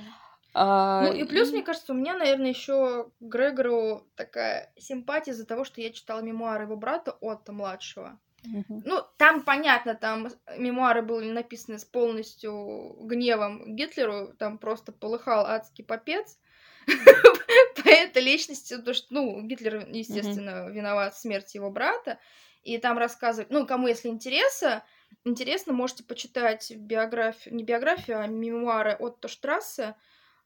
А, 0.53 1.03
Ну 1.03 1.13
и 1.13 1.23
плюс, 1.23 1.51
мне 1.51 1.61
кажется, 1.63 1.93
у 1.93 1.95
меня, 1.95 2.13
наверное, 2.13 2.49
еще 2.49 3.09
Грегору 3.21 4.05
такая 4.15 4.73
симпатия 4.77 5.31
из-за 5.31 5.45
того, 5.45 5.63
что 5.63 5.79
я 5.79 5.91
читала 5.91 6.19
мемуары 6.19 6.63
его 6.63 6.75
брата 6.75 7.15
Отто 7.21 7.53
младшего. 7.53 8.19
Мгм. 8.43 8.81
Ну, 8.85 9.03
там 9.17 9.43
понятно, 9.43 9.93
там 9.95 10.27
мемуары 10.57 11.01
были 11.01 11.31
написаны 11.31 11.77
с 11.77 11.85
полностью 11.85 12.95
гневом 13.01 13.75
Гитлеру, 13.75 14.33
там 14.39 14.57
просто 14.57 14.91
полыхал 14.91 15.45
адский 15.45 15.83
попец 15.83 16.39
по 17.83 17.89
этой 17.89 18.23
личности, 18.23 18.75
потому 18.75 18.93
что, 18.95 19.13
ну, 19.13 19.41
Гитлер, 19.43 19.87
естественно, 19.87 20.69
виноват 20.69 21.13
в 21.13 21.19
смерти 21.19 21.57
его 21.57 21.69
брата, 21.69 22.19
и 22.63 22.77
там 22.79 22.97
рассказывают, 22.97 23.51
ну, 23.51 23.67
кому, 23.67 23.87
если 23.87 24.09
интересно, 24.09 24.83
интересно, 25.23 25.73
можете 25.73 26.03
почитать 26.03 26.71
биографию, 26.75 27.55
не 27.55 27.63
биографию, 27.63 28.19
а 28.19 28.27
мемуары 28.27 28.95
Отто 28.99 29.27
Штрассе 29.27 29.95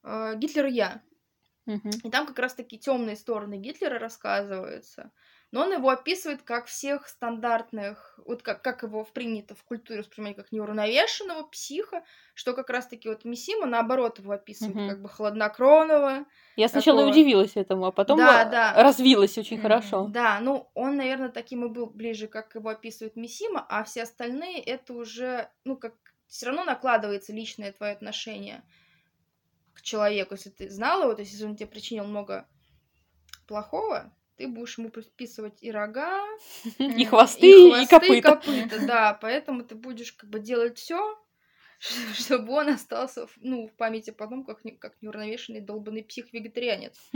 э, 0.03 0.33
«Гитлер 0.35 0.65
и 0.65 0.73
я». 0.73 1.01
И 2.03 2.09
там 2.09 2.27
как 2.27 2.39
раз 2.39 2.53
таки 2.53 2.77
темные 2.77 3.15
стороны 3.15 3.57
Гитлера 3.57 3.99
рассказываются. 3.99 5.11
Но 5.55 5.61
он 5.61 5.71
его 5.71 5.87
описывает 5.89 6.41
как 6.41 6.65
всех 6.65 7.07
стандартных, 7.07 8.19
вот 8.25 8.43
как, 8.43 8.61
как 8.61 8.83
его 8.83 9.05
принято 9.05 9.55
в 9.55 9.63
культуре 9.63 10.01
воспринимать 10.01 10.35
как 10.35 10.51
неуравновешенного 10.51 11.43
психа, 11.47 12.03
что 12.33 12.53
как 12.53 12.69
раз 12.69 12.87
таки 12.87 13.07
вот 13.07 13.23
Мисима 13.23 13.65
наоборот 13.65 14.19
его 14.19 14.33
описывает 14.33 14.75
Мгм. 14.75 14.89
как 14.89 15.01
бы 15.01 15.07
хладнокровного. 15.07 16.25
Я 16.57 16.67
сначала 16.67 16.99
такого. 16.99 17.13
удивилась 17.13 17.55
этому, 17.55 17.85
а 17.85 17.93
потом 17.93 18.17
Да, 18.17 18.43
да. 18.43 18.83
развилась 18.83 19.37
очень 19.37 19.57
хорошо. 19.57 20.07
Да, 20.09 20.41
ну 20.41 20.69
он, 20.73 20.97
наверное, 20.97 21.29
таким 21.29 21.63
и 21.63 21.69
был 21.69 21.85
ближе, 21.85 22.27
как 22.27 22.53
его 22.55 22.67
описывает 22.67 23.15
Мисима, 23.15 23.65
а 23.69 23.85
все 23.85 24.03
остальные 24.03 24.61
это 24.61 24.91
уже, 24.93 25.49
ну 25.63 25.77
как 25.77 25.93
все 26.27 26.47
равно 26.47 26.65
накладывается 26.65 27.31
личное 27.31 27.71
твое 27.71 27.93
отношение 27.93 28.61
к 29.73 29.81
человеку, 29.81 30.33
если 30.33 30.49
ты 30.49 30.69
знал 30.69 31.03
его, 31.03 31.13
то 31.13 31.21
есть 31.21 31.31
если 31.31 31.45
он 31.45 31.55
тебе 31.55 31.69
причинил 31.69 32.03
много 32.03 32.45
плохого, 33.47 34.11
ты 34.37 34.47
будешь 34.47 34.77
ему 34.77 34.89
приписывать 34.89 35.61
и 35.63 35.71
рога, 35.71 36.21
И 36.79 37.05
Мгм. 37.05 37.05
хвосты, 37.05 37.47
и, 37.47 37.53
хвосты, 37.53 37.87
копыта. 37.87 38.21
копыта, 38.21 38.79
да, 38.79 39.13
поэтому 39.21 39.63
ты 39.63 39.75
будешь 39.75 40.13
как 40.13 40.29
бы 40.29 40.39
делать 40.39 40.77
все, 40.77 41.17
чтобы 42.13 42.53
он 42.53 42.69
остался, 42.69 43.27
ну, 43.37 43.67
в 43.67 43.73
памяти 43.75 44.11
потомков 44.11 44.61
как, 44.61 44.79
как 44.79 45.01
неуравновешенный 45.01 45.61
долбанный 45.61 46.03
псих-вегетарианец. 46.03 47.13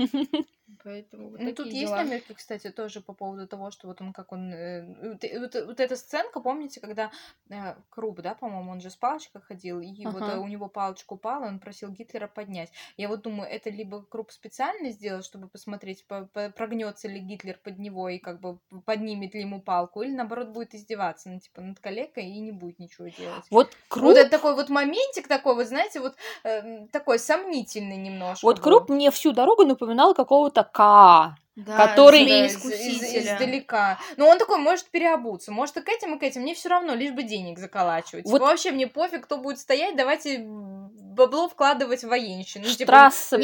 Поэтому 0.83 1.29
вот 1.29 1.39
Ну, 1.39 1.47
тут 1.53 1.65
такие 1.65 1.81
есть 1.81 1.93
дела. 1.93 2.03
намеки, 2.03 2.33
кстати, 2.33 2.69
тоже 2.69 3.01
по 3.01 3.13
поводу 3.13 3.47
того, 3.47 3.71
что 3.71 3.87
вот 3.87 4.01
он 4.01 4.13
как 4.13 4.31
он... 4.31 4.51
э, 4.53 4.85
вот, 5.13 5.23
э, 5.23 5.39
вот, 5.39 5.55
э, 5.55 5.65
вот 5.65 5.79
эта 5.79 5.95
сценка, 5.95 6.39
помните, 6.39 6.79
когда 6.79 7.11
э, 7.49 7.75
Круп, 7.89 8.21
да, 8.21 8.33
по-моему, 8.35 8.71
он 8.71 8.81
же 8.81 8.89
с 8.89 8.95
палочкой 8.95 9.41
ходил, 9.41 9.79
и 9.79 10.05
вот 10.05 10.21
Ага. 10.23 10.33
э, 10.33 10.37
у 10.37 10.47
него 10.47 10.67
палочка 10.67 11.13
упала, 11.13 11.45
он 11.45 11.59
просил 11.59 11.89
Гитлера 11.89 12.27
поднять. 12.27 12.71
Я 12.97 13.07
вот 13.07 13.21
думаю, 13.21 13.49
это 13.49 13.69
либо 13.69 14.03
Круп 14.03 14.31
специально 14.31 14.89
сделал, 14.91 15.21
чтобы 15.23 15.47
посмотреть, 15.47 16.05
по- 16.05 16.25
по- 16.33 16.49
прогнется 16.49 17.07
ли 17.07 17.19
Гитлер 17.19 17.57
под 17.63 17.79
него 17.79 18.09
и 18.09 18.17
как 18.19 18.39
бы 18.39 18.57
поднимет 18.85 19.33
ли 19.33 19.41
ему 19.41 19.61
палку, 19.61 20.01
или 20.01 20.11
наоборот 20.11 20.49
будет 20.49 20.75
издеваться, 20.75 21.29
ну, 21.29 21.39
типа, 21.39 21.61
над 21.61 21.79
коллегой 21.79 22.25
и 22.25 22.39
не 22.39 22.51
будет 22.51 22.79
ничего 22.79 23.07
делать. 23.07 23.45
Вот 23.49 23.69
Вот 23.69 23.75
Круп, 23.87 24.15
это 24.15 24.29
такой 24.29 24.55
вот 24.55 24.69
моментик 24.69 25.27
такой, 25.27 25.55
вот 25.55 25.67
знаете, 25.67 25.99
вот 25.99 26.15
э, 26.43 26.87
такой 26.91 27.19
сомнительный 27.19 27.97
немножко. 27.97 28.45
вот 28.45 28.57
был. 28.57 28.63
Круп 28.63 28.89
мне 28.89 29.11
всю 29.11 29.31
дорогу 29.33 29.63
напоминал 29.65 30.13
какого-то 30.13 30.58
К. 30.63 31.35
Да, 31.55 31.75
который- 31.87 32.25
Да, 32.25 32.45
из- 32.45 32.65
из- 32.65 33.03
издалека. 33.17 33.99
Но 34.15 34.27
он 34.29 34.37
такой 34.37 34.59
может 34.59 34.89
переобуться. 34.91 35.51
Может 35.51 35.75
и 35.77 35.81
к 35.81 35.89
этим, 35.89 36.15
и 36.15 36.19
к 36.19 36.23
этим. 36.23 36.41
Мне 36.43 36.55
все 36.55 36.69
равно, 36.69 36.93
лишь 36.95 37.11
бы 37.11 37.23
денег 37.23 37.59
заколачивать. 37.59 38.25
Вот- 38.25 38.35
Типа, 38.35 38.45
вообще 38.45 38.71
мне 38.71 38.87
пофиг, 38.87 39.25
кто 39.25 39.37
будет 39.37 39.59
стоять, 39.59 39.97
давайте 39.97 40.39
бабло 40.41 41.49
вкладывать 41.49 42.03
в 42.03 42.07
военщину. 42.07 42.65
Ну, 42.65 42.73
типа, 42.73 42.91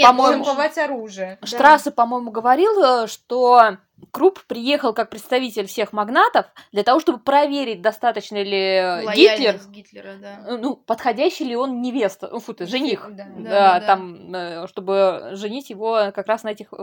по-моему, 0.07 0.43
оружие. 0.77 1.38
Да. 1.41 1.48
Штрассе, 1.48 1.91
по-моему, 1.91 2.31
говорил, 2.31 2.81
э, 3.03 3.07
что 3.07 3.77
Круп 4.12 4.44
приехал 4.46 4.94
как 4.94 5.10
представитель 5.10 5.66
всех 5.68 5.94
магнатов 5.94 6.46
для 6.72 6.84
того, 6.84 7.00
чтобы 7.00 7.20
проверить, 7.20 7.82
достаточно 7.82 8.42
ли 8.42 8.58
э, 8.58 9.14
Гитлер, 9.14 9.60
Гитлера, 9.70 10.16
да. 10.20 10.44
э, 10.48 10.58
ну, 10.58 10.75
подходящий 10.75 11.46
ли 11.46 11.56
он 11.56 11.82
невеста, 11.82 12.30
ну, 12.32 12.40
фу 12.40 12.54
ты, 12.54 12.66
жених, 12.66 13.06
Да. 13.10 13.25
да, 13.25 13.30
Да, 13.36 13.50
да, 13.50 13.80
да. 13.80 13.86
там, 13.86 14.36
э, 14.36 14.68
чтобы 14.68 15.30
женить 15.34 15.70
его 15.70 16.12
как 16.14 16.28
раз 16.28 16.44
на 16.44 16.50
этих 16.50 16.74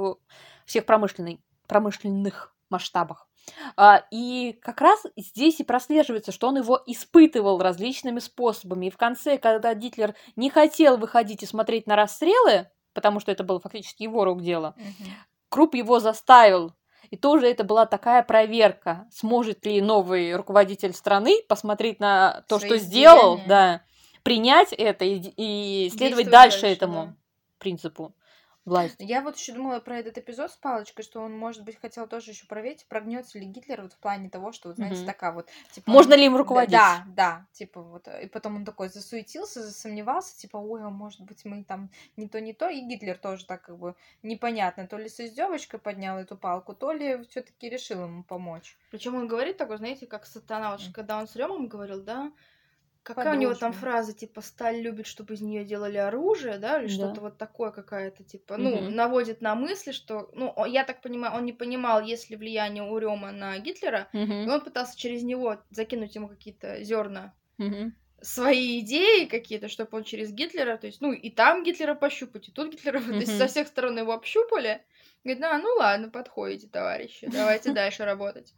всех 0.65 0.87
промышленных, 0.87 1.39
промышленных 1.67 2.55
масштабах. 2.71 3.29
А, 3.77 4.05
И 4.11 4.59
как 4.63 4.81
раз 4.81 5.03
здесь 5.17 5.61
и 5.61 5.65
прослеживается, 5.65 6.33
что 6.33 6.49
он 6.49 6.59
его 6.59 6.81
испытывал 6.87 7.59
различными 7.61 8.21
способами. 8.21 8.87
И 8.87 8.91
в 8.91 8.97
конце, 8.97 9.37
когда 9.37 9.75
Гитлер 9.75 10.15
не 10.37 10.49
хотел 10.49 10.97
выходить 10.97 11.43
и 11.43 11.47
смотреть 11.47 11.87
на 11.87 11.97
расстрелы, 11.97 12.71
потому 12.95 13.21
что 13.21 13.33
это 13.33 13.43
было 13.43 13.59
фактически 13.59 14.05
его 14.05 14.25
рук 14.25 14.43
дело, 14.43 14.75
Мгм. 14.77 15.11
Круп 15.49 15.75
его 15.75 15.99
заставил. 16.01 16.73
И 17.13 17.17
тоже 17.19 17.47
это 17.47 17.63
была 17.63 17.85
такая 17.85 18.23
проверка, 18.23 19.07
сможет 19.11 19.67
ли 19.67 19.83
новый 19.83 20.35
руководитель 20.35 20.95
страны 20.95 21.43
посмотреть 21.47 22.01
на 22.01 22.43
то, 22.49 22.59
Свои 22.59 22.71
что 22.71 22.79
сделал, 22.79 23.39
да, 23.47 23.83
принять 24.23 24.73
это 24.73 25.05
и, 25.05 25.21
и 25.37 25.91
следовать 25.91 26.31
дальше, 26.31 26.63
дальше, 26.63 26.67
этому 26.75 27.05
да. 27.05 27.15
принципу 27.59 28.15
власти. 28.65 29.03
Я 29.03 29.21
вот 29.23 29.37
еще 29.37 29.53
думала 29.53 29.81
про 29.81 29.99
этот 29.99 30.19
эпизод 30.19 30.51
с 30.51 30.57
палочкой, 30.57 31.05
что 31.05 31.21
он, 31.21 31.37
может 31.37 31.65
быть, 31.65 31.81
хотел 31.81 32.07
тоже 32.07 32.31
еще 32.31 32.47
проверить, 32.47 32.87
прогнется 32.87 33.39
ли 33.39 33.47
Гитлер 33.47 33.83
вот 33.83 33.93
в 33.93 33.99
плане 33.99 34.31
того, 34.31 34.53
что, 34.53 34.69
вот, 34.69 34.77
знаете, 34.77 34.99
Мгм. 34.99 35.07
такая 35.07 35.33
вот... 35.33 35.49
Типа, 35.73 35.91
Можно 35.91 36.15
он- 36.15 36.21
ли 36.21 36.27
им 36.27 36.37
руководить? 36.37 36.73
Да, 36.73 37.05
да, 37.09 37.47
типа 37.53 37.81
вот. 37.83 38.07
И 38.09 38.27
потом 38.27 38.57
он 38.57 38.65
такой 38.65 38.89
засуетился, 38.89 39.63
засомневался, 39.63 40.37
типа, 40.39 40.57
ой, 40.57 40.83
а 40.83 40.91
может 40.91 41.21
быть, 41.23 41.45
мы 41.45 41.65
там 41.65 41.91
не 42.17 42.29
то, 42.29 42.41
не 42.41 42.53
то. 42.53 42.69
И 42.69 42.81
Гитлер 42.81 43.19
тоже 43.19 43.45
так 43.47 43.63
как 43.63 43.79
бы 43.79 43.95
непонятно, 44.23 44.87
то 44.87 44.97
ли 44.97 45.09
с 45.09 45.19
издевочкой 45.21 45.81
поднял 45.81 46.19
эту 46.19 46.37
палку, 46.37 46.75
то 46.75 46.93
ли 46.93 47.25
все-таки 47.25 47.69
решил 47.69 48.03
ему 48.05 48.23
помочь. 48.23 48.77
Причем 48.91 49.15
он 49.17 49.27
говорит 49.29 49.57
такой, 49.57 49.79
знаете, 49.79 50.07
как 50.07 50.27
сатана, 50.27 50.73
вот 50.73 50.81
когда 50.95 51.19
он 51.19 51.27
с 51.27 51.35
Ремом 51.37 51.67
говорил, 51.69 52.03
да, 52.03 52.33
какая 53.03 53.37
у 53.37 53.41
него 53.41 53.55
там 53.55 53.73
фраза, 53.73 54.13
типа, 54.15 54.41
сталь 54.41 54.81
любит, 54.81 55.07
чтобы 55.07 55.35
из 55.35 55.41
нее 55.43 55.65
делали 55.65 55.97
оружие, 55.99 56.59
да, 56.59 56.81
или 56.81 56.89
Да. 57.03 57.11
что-то 57.11 57.21
вот 57.21 57.39
такое 57.39 57.71
какая-то, 57.71 58.25
типа, 58.25 58.57
ну, 58.59 58.83
Мгм. 58.83 58.91
наводит 58.91 59.41
на 59.41 59.55
мысли, 59.55 59.93
что, 59.93 60.31
ну, 60.35 60.55
я 60.67 60.85
так 60.85 61.03
понимаю, 61.03 61.35
он 61.37 61.45
не 61.45 61.53
понимал, 61.53 62.03
есть 62.03 62.31
ли 62.31 62.37
влияние 62.37 62.85
у 62.85 62.99
Рема 62.99 63.33
на 63.33 63.59
Гитлера, 63.59 64.13
и 64.45 64.49
Мгм, 64.49 64.51
он 64.51 64.61
пытался 64.63 64.97
через 64.99 65.23
него 65.23 65.63
закинуть 65.71 66.15
ему 66.15 66.29
какие-то 66.29 66.83
зерна 66.85 67.35
мгм. 67.59 67.93
свои 68.23 68.81
идеи 68.81 69.27
какие-то, 69.27 69.69
чтобы 69.69 69.97
он 69.99 70.05
через 70.05 70.33
Гитлера, 70.33 70.77
то 70.79 70.87
есть, 70.87 71.01
ну, 71.01 71.13
и 71.13 71.31
там 71.31 71.65
Гитлера 71.65 71.95
пощупать, 71.95 72.49
и 72.49 72.53
тут 72.53 72.73
Гитлера, 72.73 73.01
то 73.15 73.23
есть 73.23 73.37
со 73.37 73.49
всех 73.49 73.67
сторон 73.69 73.99
его 73.99 74.13
общупали. 74.13 74.85
Говорит, 75.25 75.41
да, 75.43 75.59
ну 75.59 75.69
ладно, 75.77 76.11
подходите, 76.11 76.69
товарищи, 76.69 77.27
давайте 77.29 77.71
дальше 77.73 78.05
работать. 78.05 78.55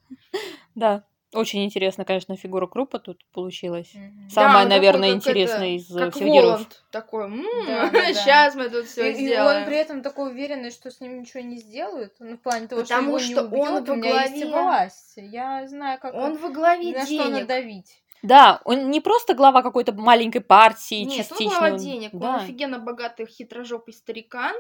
Да, 0.75 1.07
очень 1.35 1.65
интересно, 1.65 2.05
конечно, 2.05 2.37
фигура 2.37 2.67
Крупа 2.67 2.99
тут 2.99 3.25
получилась. 3.33 3.93
Мгм. 3.95 4.31
Самое, 4.31 4.53
Да, 4.53 4.63
он 4.63 4.69
такой, 4.69 4.69
наверное, 4.79 5.09
как 5.09 5.17
интересное 5.17 5.57
это, 5.57 5.77
из 5.77 5.97
э, 5.97 5.99
как 6.01 6.15
всех 6.15 6.27
героев. 6.29 6.67
Такой, 6.91 7.29
Да, 7.67 7.91
да, 7.91 7.91
да. 7.91 8.15
сейчас 8.15 8.55
мы 8.55 8.69
тут 8.69 8.87
все 8.87 9.03
И- 9.03 9.13
и 9.13 9.15
он 9.15 9.19
сделаем. 9.27 9.67
при 9.67 9.77
этом 9.77 10.03
такой 10.03 10.31
уверенный, 10.31 10.71
что 10.71 10.91
с 10.91 11.01
ним 11.01 11.21
ничего 11.21 11.43
не 11.43 11.57
сделают. 11.59 12.15
Ну, 12.19 12.37
в 12.37 12.41
плане 12.41 12.69
того, 12.69 12.83
Потому 12.83 13.19
что, 13.19 13.29
что 13.33 13.41
его 13.43 13.57
не 13.57 13.63
он 13.63 13.69
убьют, 13.77 13.89
во 13.89 13.95
у 13.95 13.97
меня 13.97 14.23
есть 14.25 14.45
главе. 14.45 14.51
власть. 14.63 15.13
Я 15.17 15.67
знаю, 15.69 15.99
как 16.01 16.15
Он 16.15 16.37
во 16.37 16.51
главе 16.51 16.93
на 16.93 17.01
что 17.05 17.11
денег. 17.11 17.41
надавить. 17.41 18.01
Да, 18.23 18.63
он 18.65 18.91
не 18.91 19.01
просто 19.03 19.35
глава 19.35 19.63
какой-то 19.63 19.93
маленькой 19.93 20.41
партии, 20.41 21.03
Нет, 21.05 21.11
он 21.11 21.17
частично. 21.37 21.51
глава 21.59 21.75
он- 21.75 21.77
денег, 21.79 22.15
он 22.15 22.21
да. 22.21 22.37
офигенно 22.37 22.79
богатый 22.79 23.27
хитрожопый 23.27 23.93
старикан, 23.93 24.55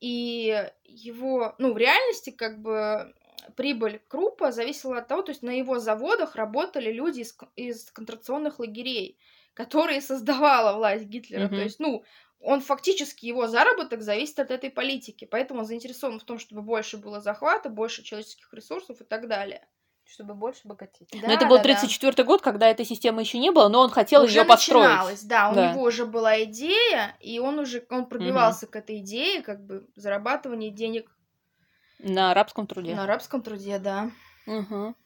и 0.00 0.64
его, 0.84 1.54
ну, 1.58 1.72
в 1.72 1.76
реальности, 1.78 2.30
как 2.30 2.60
бы, 2.62 3.12
прибыль 3.56 4.00
Крупа 4.08 4.52
зависела 4.52 4.98
от 4.98 5.08
того, 5.08 5.22
то 5.22 5.30
есть 5.30 5.42
на 5.42 5.50
его 5.50 5.78
заводах 5.78 6.36
работали 6.36 6.92
люди 6.92 7.20
из, 7.20 7.36
из 7.56 7.90
концентрационных 7.90 8.58
лагерей, 8.58 9.18
которые 9.54 10.00
создавала 10.10 10.76
власть 10.76 11.04
Гитлера. 11.04 11.46
Мгм. 11.46 11.56
То 11.56 11.62
есть, 11.62 11.80
ну, 11.80 12.04
он 12.40 12.60
фактически, 12.60 13.26
его 13.26 13.46
заработок 13.46 14.02
зависит 14.02 14.38
от 14.38 14.50
этой 14.50 14.70
политики, 14.70 15.26
поэтому 15.30 15.60
он 15.60 15.66
заинтересован 15.66 16.18
в 16.18 16.24
том, 16.24 16.38
чтобы 16.38 16.62
больше 16.62 16.96
было 16.96 17.20
захвата, 17.20 17.68
больше 17.68 18.02
человеческих 18.02 18.52
ресурсов 18.54 19.00
и 19.00 19.04
так 19.04 19.28
далее. 19.28 19.66
Чтобы 20.04 20.34
больше 20.34 20.66
богатеть. 20.66 21.08
Но 21.12 21.32
это 21.32 21.46
был 21.46 21.60
34 21.60 22.24
год, 22.24 22.42
когда 22.42 22.68
этой 22.68 22.84
системы 22.84 23.20
еще 23.20 23.38
не 23.38 23.52
было, 23.52 23.68
но 23.68 23.80
он 23.80 23.90
хотел 23.90 24.24
уже 24.24 24.40
ее 24.40 24.44
построить. 24.44 24.88
начиналось, 24.88 25.22
да, 25.22 25.50
у 25.50 25.54
Да. 25.54 25.70
него 25.72 25.82
уже 25.82 26.04
была 26.04 26.42
идея, 26.44 27.16
и 27.20 27.38
он 27.38 27.60
уже 27.60 27.86
он 27.90 28.06
пробивался 28.06 28.66
к 28.66 28.74
этой 28.74 28.98
идее, 28.98 29.42
как 29.42 29.64
бы 29.64 29.86
зарабатывания 29.94 30.70
денег 30.70 31.16
На 32.02 32.30
арабском 32.30 32.66
труде. 32.66 32.94
на 32.94 33.04
арабском 33.04 33.42
труде, 33.42 33.78
да. 33.78 34.10
Мгм. 34.46 34.96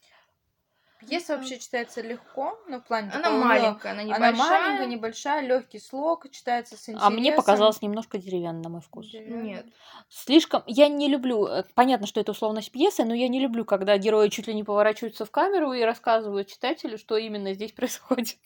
Пьеса 1.00 1.36
вообще 1.36 1.58
читается 1.58 2.00
легко, 2.00 2.58
ну, 2.66 2.80
в 2.80 2.84
плане 2.84 3.10
Она 3.10 3.24
такого, 3.24 3.38
ну, 3.40 3.44
маленькая, 3.44 3.92
она 3.92 4.02
небольшая. 4.04 4.28
Она 4.30 4.38
маленькая, 4.38 4.86
небольшая, 4.86 5.46
легкий 5.46 5.78
слог, 5.78 6.30
читается 6.30 6.76
с 6.76 6.88
интересом. 6.88 7.06
А 7.06 7.10
мне 7.10 7.32
показалось 7.32 7.82
немножко 7.82 8.16
деревянно, 8.16 8.60
на 8.62 8.68
мой 8.70 8.80
вкус. 8.80 9.12
Нет. 9.12 9.66
Слишком... 10.08 10.62
Я 10.66 10.88
не 10.88 11.08
люблю... 11.08 11.46
э, 11.46 11.64
Понятно, 11.74 12.06
что 12.06 12.20
это 12.20 12.32
условность 12.32 12.72
пьесы, 12.72 13.04
но 13.04 13.12
я 13.12 13.28
не 13.28 13.38
люблю, 13.40 13.66
когда 13.66 13.98
герои 13.98 14.28
чуть 14.30 14.46
ли 14.46 14.54
не 14.54 14.64
поворачиваются 14.64 15.26
в 15.26 15.30
камеру 15.30 15.72
и 15.72 15.82
рассказывают 15.82 16.48
читателю, 16.48 16.96
что 16.96 17.16
именно 17.18 17.52
здесь 17.52 17.72
происходит. 17.76 18.38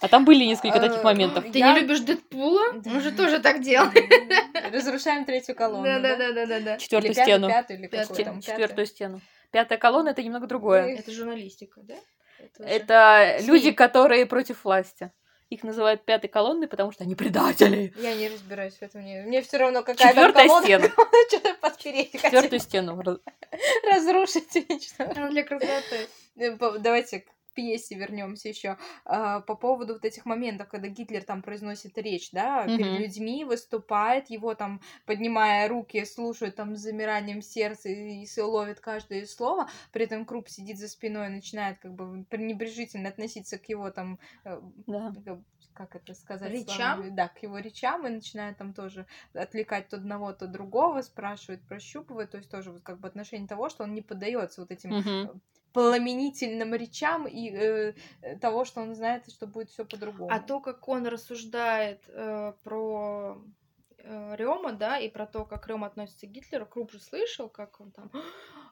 А 0.00 0.08
там 0.08 0.24
были 0.24 0.44
несколько 0.44 0.80
таких 0.80 0.98
Э, 1.00 1.02
моментов. 1.04 1.44
Ты 1.52 1.58
Я- 1.58 1.72
не 1.74 1.80
любишь 1.80 2.00
Дэдпула? 2.00 2.72
Он 2.84 3.00
же 3.00 3.12
тоже 3.12 3.38
так 3.40 3.60
делал. 3.62 3.88
Разрушаем 4.72 5.24
третью 5.24 5.54
колонну. 5.54 5.84
Да, 5.84 5.98
да, 6.00 6.16
да, 6.16 6.32
да, 6.32 6.46
да, 6.46 6.60
да. 6.60 6.76
Четвертую 6.78 7.14
стену. 7.14 7.48
Четвертую 8.40 8.86
стену. 8.86 9.20
Пятая 9.52 9.78
колонна 9.78 10.10
это 10.10 10.22
немного 10.22 10.46
другое. 10.46 10.96
Это 10.96 11.10
журналистика, 11.12 11.80
да? 11.82 11.94
Это 12.58 13.38
люди, 13.42 13.70
которые 13.72 14.26
против 14.26 14.64
власти. 14.64 15.10
Их 15.48 15.62
называют 15.62 16.04
пятой 16.04 16.26
колонной, 16.26 16.66
потому 16.66 16.90
что 16.90 17.04
они 17.04 17.14
предатели. 17.14 17.94
Я 17.98 18.16
не 18.16 18.28
разбираюсь 18.28 18.74
в 18.74 18.82
этом. 18.82 19.02
Мне, 19.02 19.22
мне 19.22 19.42
все 19.42 19.58
равно 19.58 19.82
какая 19.84 19.96
там 19.96 20.08
Четвертая 20.08 20.46
колонна. 20.48 20.64
стена. 20.66 20.88
Что-то 21.28 21.54
подпереть 21.60 22.10
хотел. 22.12 22.30
Четвертую 22.30 22.60
стену. 22.60 23.00
раз- 23.00 23.18
Разрушить 23.84 24.52
вечно. 24.56 25.06
Для 25.30 25.44
красоты. 25.44 26.08
Э, 26.36 26.50
Давайте 26.80 27.24
пьесе 27.56 27.96
вернемся 27.96 28.48
еще 28.48 28.78
по 29.04 29.40
поводу 29.56 29.94
вот 29.94 30.04
этих 30.04 30.24
моментов, 30.26 30.68
когда 30.68 30.88
Гитлер 30.88 31.24
там 31.24 31.42
произносит 31.42 31.98
речь, 31.98 32.30
да, 32.32 32.68
перед 32.70 32.92
Мгм. 32.92 33.06
людьми 33.06 33.44
выступает, 33.44 34.30
его 34.30 34.54
там 34.54 34.80
поднимая 35.06 35.68
руки, 35.68 36.04
слушают 36.04 36.56
там 36.56 36.76
с 36.76 36.80
замиранием 36.80 37.42
сердца 37.42 37.88
и, 37.88 38.24
и 38.24 38.40
ловит 38.40 38.80
каждое 38.80 39.26
слово, 39.26 39.68
при 39.92 40.04
этом 40.04 40.24
Круп 40.26 40.48
сидит 40.48 40.78
за 40.78 40.88
спиной 40.88 41.26
и 41.28 41.30
начинает 41.30 41.78
как 41.78 41.94
бы 41.94 42.24
пренебрежительно 42.24 43.08
относиться 43.08 43.58
к 43.58 43.68
его 43.68 43.90
там 43.90 44.18
э, 44.44 44.60
Да. 44.86 45.16
как- 45.24 45.40
как 45.72 45.96
это 45.96 46.14
сказать? 46.14 46.58
Речам? 46.58 47.02
словами? 47.04 47.10
Да, 47.14 47.28
к 47.28 47.42
его 47.42 47.58
речам, 47.58 48.06
и 48.06 48.10
начинает 48.10 48.58
там 48.58 48.72
тоже 48.74 49.06
отвлекать 49.34 49.88
то 49.88 49.96
одного, 49.96 50.32
то 50.32 50.46
другого, 50.46 51.02
спрашивает, 51.02 51.66
прощупывает, 51.66 52.30
то 52.30 52.38
есть 52.38 52.50
тоже 52.50 52.72
вот 52.72 52.82
как 52.82 53.00
бы 53.00 53.08
отношение 53.08 53.48
того, 53.48 53.68
что 53.68 53.84
он 53.84 53.94
не 53.94 54.02
поддается 54.02 54.60
вот 54.60 54.70
этим 54.70 54.94
Мгм. 54.94 55.30
Пламенительным 55.76 56.74
речам 56.74 57.26
и 57.26 57.50
э, 57.50 57.92
э, 58.22 58.38
того, 58.38 58.64
что 58.64 58.80
он 58.80 58.94
знает, 58.94 59.30
что 59.30 59.46
будет 59.46 59.68
все 59.68 59.84
по-другому. 59.84 60.30
А 60.32 60.40
то, 60.40 60.58
как 60.58 60.88
он 60.88 61.06
рассуждает 61.06 62.02
э, 62.08 62.54
про 62.64 63.36
э, 63.98 64.36
Рема, 64.38 64.72
да, 64.72 64.98
и 64.98 65.10
про 65.10 65.26
то, 65.26 65.44
как 65.44 65.68
Рем 65.68 65.84
относится 65.84 66.26
к 66.26 66.30
Гитлеру, 66.30 66.64
Круп 66.64 66.92
же 66.92 66.98
слышал, 66.98 67.50
как 67.50 67.78
он 67.78 67.90
там 67.90 68.10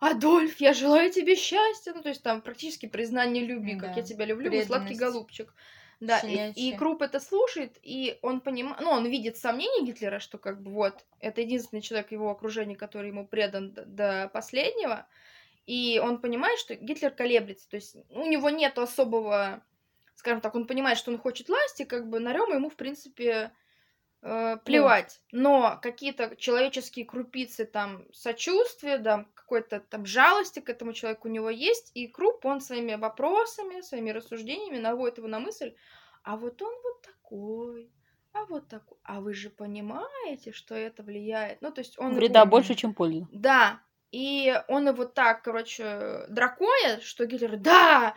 Адольф, 0.01 0.59
я 0.63 0.73
желаю 0.73 1.13
тебе 1.13 1.37
счастья. 1.37 1.93
Ну, 1.95 2.01
то 2.01 2.09
есть 2.09 2.23
там 2.23 2.41
практически 2.41 2.87
признание 2.87 3.45
любви, 3.45 3.79
как 3.79 3.91
Да. 3.91 3.97
я 3.97 4.03
тебя 4.03 4.25
люблю, 4.25 4.51
мой 4.51 4.65
сладкий 4.65 4.95
голубчик. 4.95 5.53
Да, 6.01 6.21
и, 6.21 6.53
и. 6.53 6.75
Круп 6.75 7.03
это 7.03 7.21
слушает, 7.21 7.79
и 7.83 8.19
он 8.23 8.41
понимает, 8.41 8.81
ну, 8.81 8.89
он 8.89 9.05
видит 9.05 9.37
сомнения 9.37 9.85
Гитлера, 9.85 10.21
что 10.21 10.39
как 10.39 10.63
бы 10.63 10.71
вот, 10.71 11.05
это 11.21 11.43
единственный 11.43 11.83
человек 11.83 12.09
в 12.09 12.13
его 12.13 12.31
окружении, 12.31 12.75
который 12.75 13.09
ему 13.09 13.27
предан 13.27 13.75
до 13.75 14.31
последнего, 14.33 15.07
и 15.67 15.99
он 16.03 16.21
понимает, 16.21 16.59
что 16.59 16.75
Гитлер 16.75 17.11
колеблется, 17.11 17.69
то 17.69 17.77
есть 17.77 17.97
у 18.11 18.27
него 18.27 18.51
нет 18.51 18.79
особого, 18.79 19.63
скажем 20.15 20.41
так, 20.41 20.55
он 20.55 20.67
понимает, 20.67 20.99
что 20.99 21.11
он 21.11 21.19
хочет 21.19 21.49
власти, 21.49 21.85
как 21.85 22.09
бы 22.09 22.21
на 22.21 22.33
Рёма 22.33 22.57
ему, 22.57 22.69
в 22.69 22.77
принципе, 22.77 23.53
э, 24.23 24.57
плевать. 24.65 25.23
Но 25.33 25.79
какие-то 25.81 26.37
человеческие 26.37 27.07
крупицы 27.07 27.65
там 27.65 28.05
сочувствия, 28.13 28.99
да, 28.99 29.27
какой-то 29.35 29.81
там 29.81 30.05
жалости 30.05 30.61
к 30.61 30.69
этому 30.69 30.93
человеку 30.93 31.29
у 31.29 31.33
него 31.33 31.51
есть, 31.51 31.91
и 31.95 32.09
Круп, 32.09 32.45
он 32.45 32.61
своими 32.61 32.95
вопросами, 32.95 33.81
своими 33.81 34.11
рассуждениями 34.11 34.79
наводит 34.79 35.19
его 35.19 35.29
на 35.29 35.41
мысль, 35.41 35.75
а 36.23 36.37
вот 36.37 36.61
он 36.61 36.75
вот 36.83 37.03
такой, 37.03 37.91
а 38.33 38.45
вот 38.45 38.69
такой, 38.69 38.99
а 39.03 39.21
вы 39.21 39.33
же 39.33 39.49
понимаете, 39.49 40.53
что 40.53 40.75
это 40.75 41.03
влияет, 41.03 41.63
ну, 41.63 41.71
то 41.71 41.81
есть 41.81 41.99
он... 41.99 42.15
Вреда 42.15 42.45
больше, 42.45 42.75
чем 42.75 42.93
пользы. 42.93 43.27
да, 43.33 43.81
и 44.15 44.55
он 44.69 44.87
его 44.87 45.05
так, 45.05 45.43
короче, 45.43 46.25
дракоя, 46.29 47.01
что 47.03 47.27
Гитлер, 47.27 47.57
да, 47.57 48.15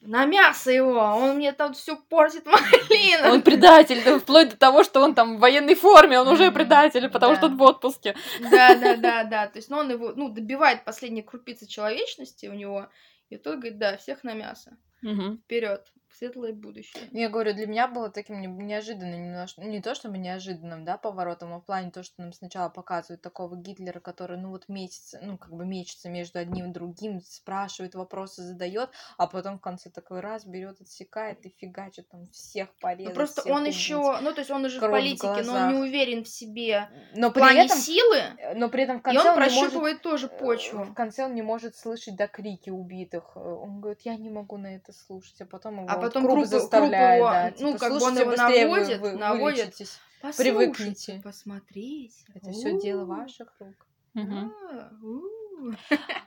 на 0.00 0.24
мясо 0.24 0.72
его, 0.72 0.98
он 0.98 1.36
мне 1.36 1.52
там 1.52 1.72
все 1.72 1.96
портит 1.96 2.46
малину. 2.46 3.34
Он 3.34 3.42
предатель, 3.42 4.02
да, 4.04 4.18
вплоть 4.18 4.48
до 4.50 4.56
того, 4.56 4.82
что 4.82 5.00
он 5.00 5.14
там 5.14 5.36
в 5.36 5.40
военной 5.40 5.76
форме, 5.76 6.18
он 6.18 6.26
уже 6.26 6.50
предатель, 6.50 7.08
потому 7.08 7.34
Да. 7.34 7.38
что 7.38 7.46
он 7.46 7.56
в 7.58 7.62
отпуске. 7.62 8.16
Да, 8.50 8.74
да, 8.74 8.96
да, 9.06 9.24
да. 9.24 9.46
То 9.46 9.58
есть, 9.58 9.70
ну, 9.70 9.76
он 9.78 9.90
его, 9.90 10.12
ну, 10.16 10.30
добивает 10.30 10.84
последние 10.84 11.22
крупицы 11.22 11.66
человечности 11.68 12.46
у 12.46 12.54
него, 12.54 12.88
и 13.28 13.36
тот 13.36 13.56
говорит, 13.58 13.78
да, 13.78 13.96
всех 13.98 14.24
на 14.24 14.34
мясо. 14.34 14.76
Мгм. 15.02 15.38
Вперед, 15.44 15.86
светлое 16.12 16.52
будущее. 16.52 17.02
Ну, 17.12 17.18
Я 17.18 17.28
говорю, 17.28 17.54
для 17.54 17.66
меня 17.66 17.88
было 17.88 18.10
таким 18.10 18.40
не- 18.40 18.46
неожиданным 18.46 19.22
немножко, 19.24 19.60
ну, 19.60 19.68
не 19.68 19.80
то 19.80 19.94
чтобы 19.94 20.18
неожиданным, 20.18 20.84
да, 20.84 20.98
поворотом, 20.98 21.52
а 21.54 21.60
в 21.60 21.64
плане 21.64 21.90
то, 21.90 22.02
что 22.02 22.20
нам 22.22 22.32
сначала 22.32 22.68
показывают 22.68 23.22
такого 23.22 23.56
Гитлера, 23.56 24.00
который, 24.00 24.38
ну, 24.38 24.50
вот 24.50 24.68
мечется, 24.68 25.20
ну, 25.22 25.38
как 25.38 25.52
бы 25.52 25.64
мечется 25.64 26.08
между 26.08 26.38
одним 26.38 26.70
и 26.70 26.72
другим, 26.72 27.20
спрашивает, 27.20 27.94
вопросы 27.94 28.42
задает, 28.42 28.90
а 29.18 29.26
потом 29.26 29.58
в 29.58 29.60
конце 29.60 29.90
такой 29.90 30.20
раз 30.20 30.44
берет, 30.46 30.80
отсекает 30.80 31.44
и 31.46 31.54
фигачит 31.58 32.08
там 32.08 32.26
всех 32.28 32.68
Ну, 32.68 32.74
порезать. 32.80 33.14
просто 33.14 33.40
всех 33.42 33.54
он 33.54 33.62
убить. 33.62 33.74
еще, 33.74 34.18
ну, 34.20 34.32
то 34.32 34.40
есть 34.40 34.50
он 34.50 34.64
уже 34.64 34.76
в 34.76 34.80
Кровь 34.80 34.90
в 34.90 34.92
политике, 34.92 35.26
но 35.42 35.52
он 35.54 35.68
не 35.72 35.78
уверен 35.80 36.24
в 36.24 36.28
себе 36.28 36.88
Но 37.14 37.30
в 37.30 37.32
при 37.32 37.40
плане 37.40 37.64
этом, 37.64 37.78
силы, 37.78 38.22
но 38.56 38.68
при 38.68 38.82
этом 38.84 38.96
в 38.96 39.00
и 39.00 39.02
конце 39.02 39.20
он 39.20 39.26
он 39.26 39.34
не 39.34 39.40
может 39.40 39.54
прощупывает 39.54 40.02
тоже 40.02 40.26
Э, 40.26 40.38
почву. 40.38 40.84
В 40.84 40.94
конце 40.94 41.24
он 41.24 41.34
не 41.34 41.42
может 41.42 41.76
слышать 41.76 42.16
до 42.16 42.26
крики 42.28 42.70
убитых. 42.70 43.32
Э, 43.36 43.40
Он 43.40 43.80
говорит, 43.80 44.00
я 44.02 44.16
не 44.16 44.30
могу 44.30 44.56
на 44.56 44.74
это 44.76 44.92
слушать, 44.92 45.40
а 45.40 45.46
потом 45.46 45.76
его 45.78 45.86
А 45.88 45.96
потом 46.10 46.24
Круп 46.24 46.38
Круп- 46.38 46.40
Круп 46.48 46.60
заставляет, 46.60 47.18
его, 47.18 47.30
да, 47.30 47.52
ну, 47.58 47.66
типа, 47.72 47.78
как 47.78 47.88
бы 47.90 47.94
он 47.94 48.00
«Слушайте 48.00 48.20
его 48.22 48.30
быстрее, 48.30 48.66
вы- 48.68 48.76
наводит, 48.78 49.00
вы 49.00 49.12
наводит. 49.12 49.56
вылечитесь. 49.58 49.98
Послушайте, 50.22 50.52
привыкните. 50.58 51.20
Посмотрите. 51.24 52.24
Это 52.34 52.50
все 52.52 52.78
дело 52.80 53.04
ваших 53.06 53.48
рук. 53.58 53.86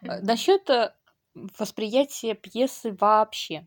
Насчет 0.01 0.69
восприятия 1.57 2.33
пьесы 2.35 2.95
вообще. 2.99 3.65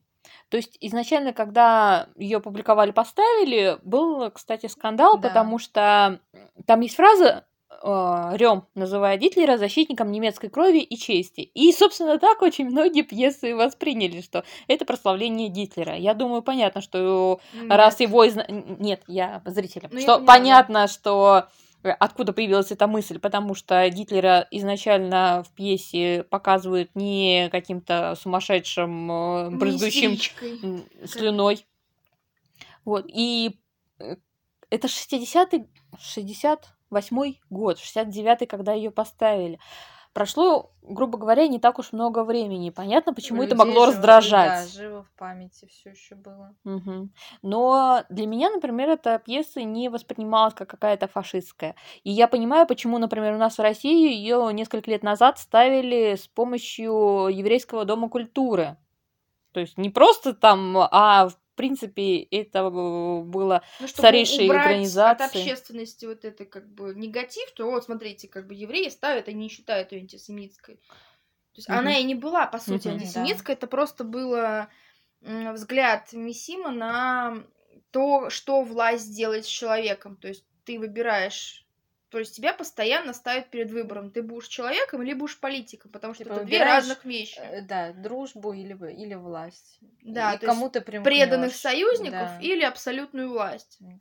То 0.48 0.57
есть 0.57 0.76
изначально, 0.81 1.33
когда 1.33 2.09
ее 2.16 2.40
публиковали, 2.40 2.90
поставили, 2.90 3.79
был, 3.85 4.31
кстати, 4.31 4.66
скандал, 4.66 5.18
Да. 5.18 5.29
потому 5.29 5.59
что 5.59 6.20
там 6.66 6.81
есть 6.81 6.96
фраза 6.96 7.46
Рем, 7.83 8.66
называя 8.74 9.16
Гитлера 9.16 9.59
защитником 9.59 10.11
немецкой 10.11 10.48
крови 10.48 10.79
и 10.81 10.96
чести. 10.96 11.40
И, 11.40 11.72
собственно, 11.72 12.18
так 12.18 12.40
очень 12.42 12.66
многие 12.66 13.02
пьесы 13.02 13.55
восприняли, 13.55 14.20
что 14.20 14.44
это 14.66 14.85
прославление 14.85 15.48
Гитлера. 15.48 15.96
Я 15.96 16.14
думаю, 16.14 16.42
понятно, 16.42 16.81
что 16.81 17.40
раз 17.68 17.98
Нет. 17.98 18.09
его... 18.09 18.24
изна- 18.24 18.46
н- 18.48 18.76
Нет, 18.79 19.02
я 19.09 19.42
зрителям. 19.44 19.90
Ну, 19.92 19.98
я 19.98 20.02
что 20.02 20.18
да. 20.18 20.24
понятно, 20.24 20.87
что 20.88 21.48
э, 21.83 21.90
откуда 21.90 22.33
появилась 22.33 22.70
эта 22.70 22.87
мысль, 22.87 23.18
потому 23.18 23.55
что 23.55 23.88
Гитлера 23.88 24.46
изначально 24.50 25.44
в 25.46 25.52
пьесе 25.52 26.24
показывают 26.24 26.90
не 26.94 27.48
каким-то 27.50 28.16
сумасшедшим, 28.20 29.12
э, 29.12 29.50
брызгающим 29.50 30.18
слюной. 31.05 31.66
Вот. 32.85 33.07
И 33.09 33.59
э, 33.98 34.16
это 34.70 34.87
60-й, 34.87 35.66
68-й 36.96 37.40
год, 37.50 37.78
69-й, 37.78 38.46
когда 38.46 38.72
ее 38.72 38.90
поставили. 38.90 39.59
Прошло, 40.12 40.70
грубо 40.80 41.18
говоря, 41.18 41.46
не 41.46 41.59
так 41.59 41.78
уж 41.78 41.92
много 41.92 42.24
времени. 42.24 42.70
Понятно, 42.70 43.12
почему 43.12 43.42
это 43.42 43.54
Людей 43.54 43.66
могло 43.66 43.85
живо- 43.85 43.88
раздражать. 43.88 44.48
Да, 44.48 44.66
живо 44.66 45.02
в 45.02 45.11
памяти 45.18 45.66
все 45.66 45.90
еще 45.90 46.14
было. 46.14 46.54
Мгм. 46.64 47.12
Но 47.42 48.02
для 48.09 48.26
меня, 48.26 48.48
например, 48.48 48.88
эта 48.88 49.18
пьеса 49.18 49.62
не 49.62 49.90
воспринималась 49.90 50.54
как 50.54 50.70
какая-то 50.70 51.06
фашистская. 51.06 51.74
И 52.02 52.11
я 52.11 52.28
понимаю, 52.28 52.66
почему, 52.66 52.96
например, 52.96 53.35
у 53.35 53.38
нас 53.38 53.59
в 53.59 53.61
России 53.61 54.11
ее 54.11 54.48
несколько 54.54 54.90
лет 54.90 55.02
назад 55.02 55.38
ставили 55.38 56.14
с 56.14 56.26
помощью 56.28 57.28
Еврейского 57.30 57.85
дома 57.85 58.09
культуры. 58.09 58.78
То 59.52 59.61
есть 59.61 59.76
не 59.76 59.90
просто 59.90 60.32
там, 60.32 60.78
а 60.78 61.28
принципе 61.56 62.20
это 62.22 62.60
э, 62.60 63.22
было 63.22 63.62
Ну, 63.78 63.88
убрать 64.34 64.96
организации. 64.96 65.02
от 65.02 65.20
общественности 65.20 66.06
вот 66.06 66.24
это 66.24 66.46
как 66.46 66.66
бы 66.72 66.94
негатив, 66.94 67.50
то 67.54 67.70
вот 67.70 67.84
смотрите, 67.84 68.28
как 68.28 68.46
бы 68.46 68.54
евреи 68.54 68.88
ставят, 68.88 69.28
они 69.28 69.44
не 69.44 69.48
считают 69.48 69.92
ее 69.92 70.00
антисемитской. 70.00 70.76
есть 71.56 71.68
Мгм. 71.68 71.70
она 71.70 71.98
и 71.98 72.04
не 72.04 72.14
была, 72.14 72.46
по 72.46 72.58
сути, 72.58 72.88
Мгм. 72.88 72.90
антисемитской, 72.90 73.54
это 73.54 73.66
просто 73.66 74.04
было 74.04 74.70
взгляд 75.20 76.12
Мисима 76.14 76.70
на 76.72 77.44
то, 77.92 78.30
что 78.30 78.62
власть 78.62 79.14
делает 79.16 79.46
с 79.46 79.48
человеком. 79.48 80.16
То 80.16 80.28
есть 80.28 80.46
ты 80.64 80.78
выбираешь, 80.78 81.65
то 82.08 82.18
есть 82.18 82.36
тебя 82.36 82.52
постоянно 82.52 83.12
ставят 83.12 83.50
перед 83.50 83.70
выбором. 83.70 84.10
Ты 84.10 84.22
будешь 84.22 84.48
человеком 84.48 85.02
или 85.02 85.12
будешь 85.12 85.38
политиком, 85.40 85.90
потому 85.90 86.14
что 86.14 86.24
Типа 86.24 86.34
это 86.34 86.44
две 86.44 86.62
разных 86.62 87.04
вещи. 87.04 87.38
Э, 87.40 87.62
Да, 87.62 87.92
дружбу 87.92 88.52
или, 88.52 88.74
или 88.92 89.14
власть. 89.14 89.78
Да, 90.02 90.34
и 90.34 90.38
то 90.38 90.46
есть 90.46 90.54
кому 90.58 90.70
ты 90.70 90.80
примкнёшь. 90.80 91.04
Преданных 91.04 91.54
союзников 91.54 92.12
Да. 92.28 92.38
или 92.40 92.62
абсолютную 92.62 93.28
власть. 93.30 93.76
Да, 93.80 93.96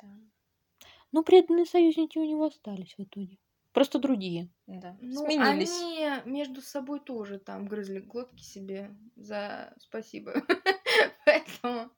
Ну, 1.12 1.24
преданные 1.24 1.66
союзники 1.66 2.18
у 2.20 2.26
него 2.26 2.46
остались 2.46 2.94
в 2.98 3.02
итоге. 3.04 3.38
Просто 3.74 4.00
другие. 4.00 4.48
да. 4.68 4.96
Ну, 5.02 5.26
Сменились. 5.26 5.70
они 5.82 6.30
между 6.32 6.62
собой 6.62 7.00
тоже 7.02 7.40
там 7.40 7.68
грызли 7.68 8.00
глотки 8.00 8.42
себе 8.42 8.96
за 9.18 9.74
спасибо. 9.80 10.32
Поэтому 11.26 11.90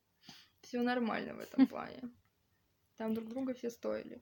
все 0.61 0.81
нормально 0.81 1.35
в 1.35 1.39
этом 1.39 1.67
плане. 1.67 2.01
Там 2.97 3.13
друг 3.13 3.29
друга 3.29 3.53
все 3.53 3.69
стоили. 3.69 4.21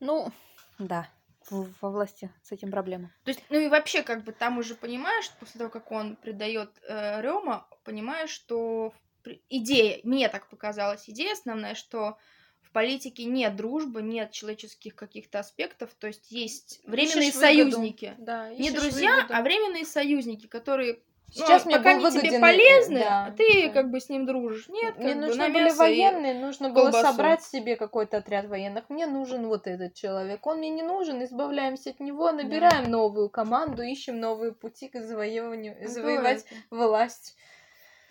Ну, 0.00 0.30
да, 0.78 1.08
во 1.50 1.90
власти 1.90 2.30
с 2.42 2.52
этим 2.52 2.70
проблема. 2.70 3.10
То 3.24 3.30
есть, 3.30 3.42
ну 3.50 3.58
и 3.58 3.68
вообще, 3.68 4.02
как 4.02 4.24
бы 4.24 4.32
там 4.32 4.58
уже 4.58 4.74
понимаешь, 4.74 5.30
после 5.40 5.58
того, 5.58 5.70
как 5.70 5.90
он 5.92 6.16
предает 6.16 6.70
э, 6.88 7.20
Рема, 7.20 7.66
понимаешь, 7.84 8.30
что 8.30 8.92
идея, 9.48 10.00
мне 10.04 10.28
так 10.28 10.48
показалась, 10.48 11.08
идея 11.08 11.32
основная, 11.32 11.74
что 11.74 12.16
в 12.60 12.70
политике 12.70 13.24
нет 13.24 13.54
дружбы, 13.56 14.02
нет 14.02 14.30
человеческих 14.32 14.94
каких-то 14.94 15.40
аспектов, 15.40 15.90
то 15.98 16.06
есть 16.06 16.30
есть 16.30 16.80
временные 16.86 17.28
Ищешь 17.28 17.34
выгоду. 17.34 17.70
союзники. 17.72 18.14
Да, 18.18 18.48
Не 18.54 18.70
друзья, 18.70 19.16
выгоду. 19.16 19.34
а 19.34 19.42
временные 19.42 19.84
союзники, 19.84 20.46
которые 20.46 21.00
ну, 21.34 21.46
Сейчас 21.46 21.64
мне 21.64 21.76
пока 21.78 21.96
был 21.96 22.06
они 22.06 22.18
тебе 22.20 22.30
выгоден, 22.30 22.36
э, 22.36 22.40
полезны, 22.40 22.98
да, 23.00 23.24
а 23.26 23.30
ты 23.32 23.66
да. 23.68 23.72
как 23.72 23.90
бы 23.90 24.00
с 24.00 24.08
ним 24.08 24.26
дружишь. 24.26 24.68
Нет, 24.68 24.98
Мне 24.98 25.14
нужны 25.14 25.48
были 25.48 25.70
военные, 25.70 26.34
нужно 26.34 26.68
было 26.70 26.90
колбасу. 26.90 27.06
собрать 27.06 27.42
себе 27.42 27.76
какой-то 27.76 28.18
отряд 28.18 28.46
военных. 28.46 28.84
Мне 28.90 29.06
нужен 29.06 29.46
вот 29.46 29.66
этот 29.66 29.94
человек. 29.94 30.46
Он 30.46 30.58
мне 30.58 30.70
не 30.70 30.82
нужен, 30.82 31.22
избавляемся 31.24 31.90
от 31.90 32.00
него, 32.00 32.30
набираем 32.32 32.90
новую 32.90 33.30
команду, 33.30 33.82
ищем 33.82 34.20
новые 34.20 34.52
пути 34.52 34.88
к 34.88 35.00
завоеванию, 35.00 35.76
Ну, 35.80 35.88
завоевать 35.88 36.44
это. 36.44 36.54
власть. 36.70 37.36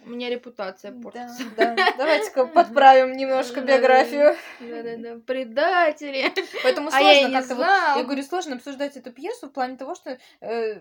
У 0.03 0.09
меня 0.09 0.31
репутация 0.31 0.89
Да, 0.91 1.01
портится. 1.03 1.43
да. 1.55 1.75
Давайте-ка 1.95 2.45
подправим 2.47 3.15
немножко 3.15 3.61
биографию. 3.61 4.35
Да-да-да, 4.59 5.19
предатели. 5.27 6.33
Поэтому 6.63 6.89
А 6.91 6.99
я 6.99 7.19
сложно 7.19 7.39
как-то 7.39 7.55
вот. 7.55 7.97
Я 7.97 8.03
говорю, 8.03 8.23
сложно 8.23 8.55
обсуждать 8.55 8.97
эту 8.97 9.11
пьесу 9.11 9.47
в 9.47 9.51
плане 9.51 9.77
того, 9.77 9.93
что 9.93 10.17
э, 10.41 10.79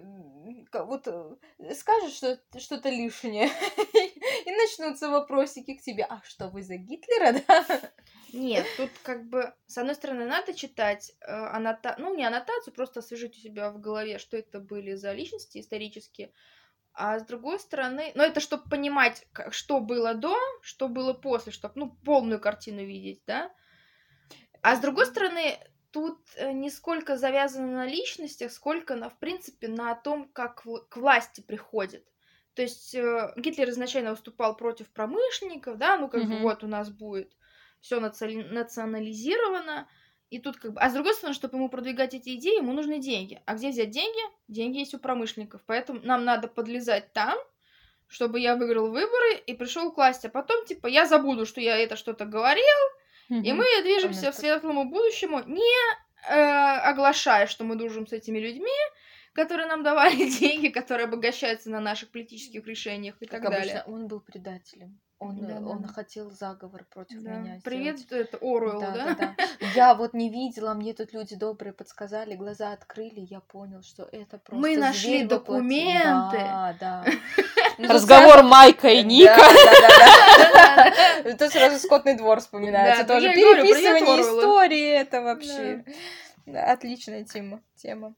вот 0.72 1.06
э, 1.06 1.74
скажешь 1.74 2.14
что 2.14 2.38
что-то 2.58 2.88
лишнее, 2.88 3.46
и 4.46 4.50
начнутся 4.50 5.08
вопросики 5.08 5.74
к 5.74 5.82
тебе. 5.82 6.04
А 6.04 6.20
что 6.24 6.48
вы 6.48 6.62
за 6.62 6.76
Гитлера, 6.76 7.40
да? 7.48 7.66
Нет, 8.32 8.66
тут 8.76 8.90
как 9.02 9.28
бы, 9.28 9.52
с 9.66 9.76
одной 9.78 9.94
стороны, 9.94 10.24
надо 10.26 10.54
читать 10.54 11.12
э, 11.20 11.32
аннота... 11.32 11.96
ну, 11.98 12.14
не 12.14 12.24
аннотацию, 12.24 12.72
просто 12.72 13.00
освежить 13.00 13.36
у 13.36 13.40
себя 13.40 13.70
в 13.70 13.80
голове, 13.80 14.18
что 14.18 14.36
это 14.36 14.60
были 14.60 14.94
за 14.94 15.12
личности 15.12 15.58
исторические. 15.58 16.32
А 16.92 17.18
с 17.18 17.24
другой 17.24 17.58
стороны, 17.58 18.12
ну, 18.14 18.22
это 18.22 18.40
чтобы 18.40 18.68
понимать, 18.68 19.26
что 19.50 19.80
было 19.80 20.14
до, 20.14 20.36
что 20.62 20.88
было 20.88 21.12
после, 21.12 21.52
чтобы, 21.52 21.74
ну, 21.76 21.90
полную 22.04 22.40
картину 22.40 22.84
видеть, 22.84 23.22
да? 23.26 23.52
А 24.62 24.76
с 24.76 24.80
другой 24.80 25.06
стороны, 25.06 25.58
тут 25.92 26.18
э, 26.36 26.52
не 26.52 26.70
сколько 26.70 27.16
завязано 27.16 27.66
на 27.72 27.86
личностях, 27.86 28.52
сколько, 28.52 28.94
на, 28.96 29.08
в 29.08 29.18
принципе, 29.18 29.68
на 29.68 29.94
том, 29.94 30.28
как 30.32 30.62
к 30.88 30.96
власти 30.96 31.40
приходит. 31.40 32.06
То 32.54 32.62
есть 32.62 32.94
э, 32.94 33.32
Гитлер 33.36 33.68
изначально 33.70 34.10
выступал 34.10 34.56
против 34.56 34.90
промышленников, 34.90 35.78
да, 35.78 35.96
ну 35.96 36.08
как 36.08 36.22
бы 36.22 36.34
Мгм. 36.34 36.42
вот 36.42 36.64
у 36.64 36.66
нас 36.66 36.90
будет 36.90 37.36
все 37.80 38.00
национализировано, 38.00 39.88
и 40.30 40.38
тут 40.38 40.58
как 40.58 40.72
бы... 40.74 40.80
А 40.80 40.90
с 40.90 40.92
другой 40.92 41.14
стороны, 41.14 41.34
чтобы 41.34 41.56
ему 41.56 41.68
продвигать 41.68 42.14
эти 42.14 42.36
идеи, 42.36 42.58
ему 42.58 42.72
нужны 42.72 43.00
деньги. 43.00 43.42
А 43.46 43.54
где 43.54 43.70
взять 43.70 43.90
деньги? 43.90 44.20
Деньги 44.46 44.78
есть 44.78 44.94
у 44.94 44.98
промышленников. 44.98 45.60
Поэтому 45.66 46.00
нам 46.02 46.24
надо 46.24 46.46
подлезать 46.46 47.12
там, 47.12 47.36
чтобы 48.06 48.38
я 48.38 48.54
выиграл 48.54 48.90
выборы 48.90 49.38
и 49.46 49.54
пришел 49.54 49.90
к 49.90 49.96
власти. 49.96 50.28
А 50.28 50.30
потом, 50.30 50.64
типа, 50.66 50.86
я 50.86 51.06
забуду, 51.06 51.46
что 51.46 51.60
я 51.60 51.76
это 51.76 51.96
что-то 51.96 52.26
говорил, 52.26 52.62
и 53.30 53.52
мы 53.52 53.64
движемся 53.82 54.20
Понятно. 54.20 54.30
к 54.32 54.34
светлому 54.40 54.84
будущему, 54.90 55.42
не 55.46 55.94
э, 56.28 56.34
оглашая, 56.34 57.46
что 57.46 57.64
мы 57.64 57.76
дружим 57.76 58.06
с 58.06 58.12
этими 58.12 58.38
людьми, 58.38 58.68
которые 59.32 59.68
нам 59.68 59.82
давали 59.82 60.28
деньги, 60.40 60.68
которые 60.68 61.04
обогащаются 61.04 61.70
на 61.70 61.80
наших 61.80 62.10
политических 62.10 62.66
решениях 62.66 63.16
и 63.20 63.26
Как 63.26 63.42
так 63.42 63.52
обычно, 63.52 63.66
далее. 63.66 63.84
он 63.86 64.08
был 64.08 64.20
предателем. 64.20 64.98
Он, 65.22 65.36
Да-да-да. 65.36 65.66
он 65.66 65.84
хотел 65.86 66.30
заговор 66.30 66.86
против 66.90 67.22
Да. 67.22 67.32
меня 67.32 67.60
Привет, 67.62 67.98
сделать. 67.98 68.28
это 68.28 68.38
Оруэллу, 68.38 68.80
Да, 68.80 68.90
да? 68.90 69.14
да, 69.14 69.34
да. 69.36 69.66
Я 69.76 69.94
вот 69.94 70.14
не 70.14 70.30
видела, 70.30 70.72
мне 70.72 70.94
тут 70.94 71.12
люди 71.12 71.36
добрые 71.36 71.74
подсказали, 71.74 72.34
глаза 72.36 72.72
открыли, 72.72 73.20
я 73.20 73.40
понял, 73.40 73.82
что 73.82 74.04
это 74.10 74.38
просто 74.38 74.56
Мы 74.56 74.78
нашли 74.78 75.24
документы. 75.24 76.38
Да, 76.38 76.74
да. 76.80 77.04
Ну, 77.80 77.88
Разговор 77.94 78.42
Майка 78.42 78.88
и 78.88 79.02
Ника. 79.02 79.40
Тут 81.38 81.52
сразу 81.52 81.78
скотный 81.78 82.14
двор 82.16 82.40
вспоминается. 82.40 83.04
Да, 83.04 83.14
Тоже 83.14 83.32
переписывание 83.32 84.20
истории, 84.20 84.88
это 84.90 85.22
вообще 85.22 85.84
Да, 86.46 86.72
отличная 86.72 87.24
тема. 87.24 87.62
тема. 87.76 88.14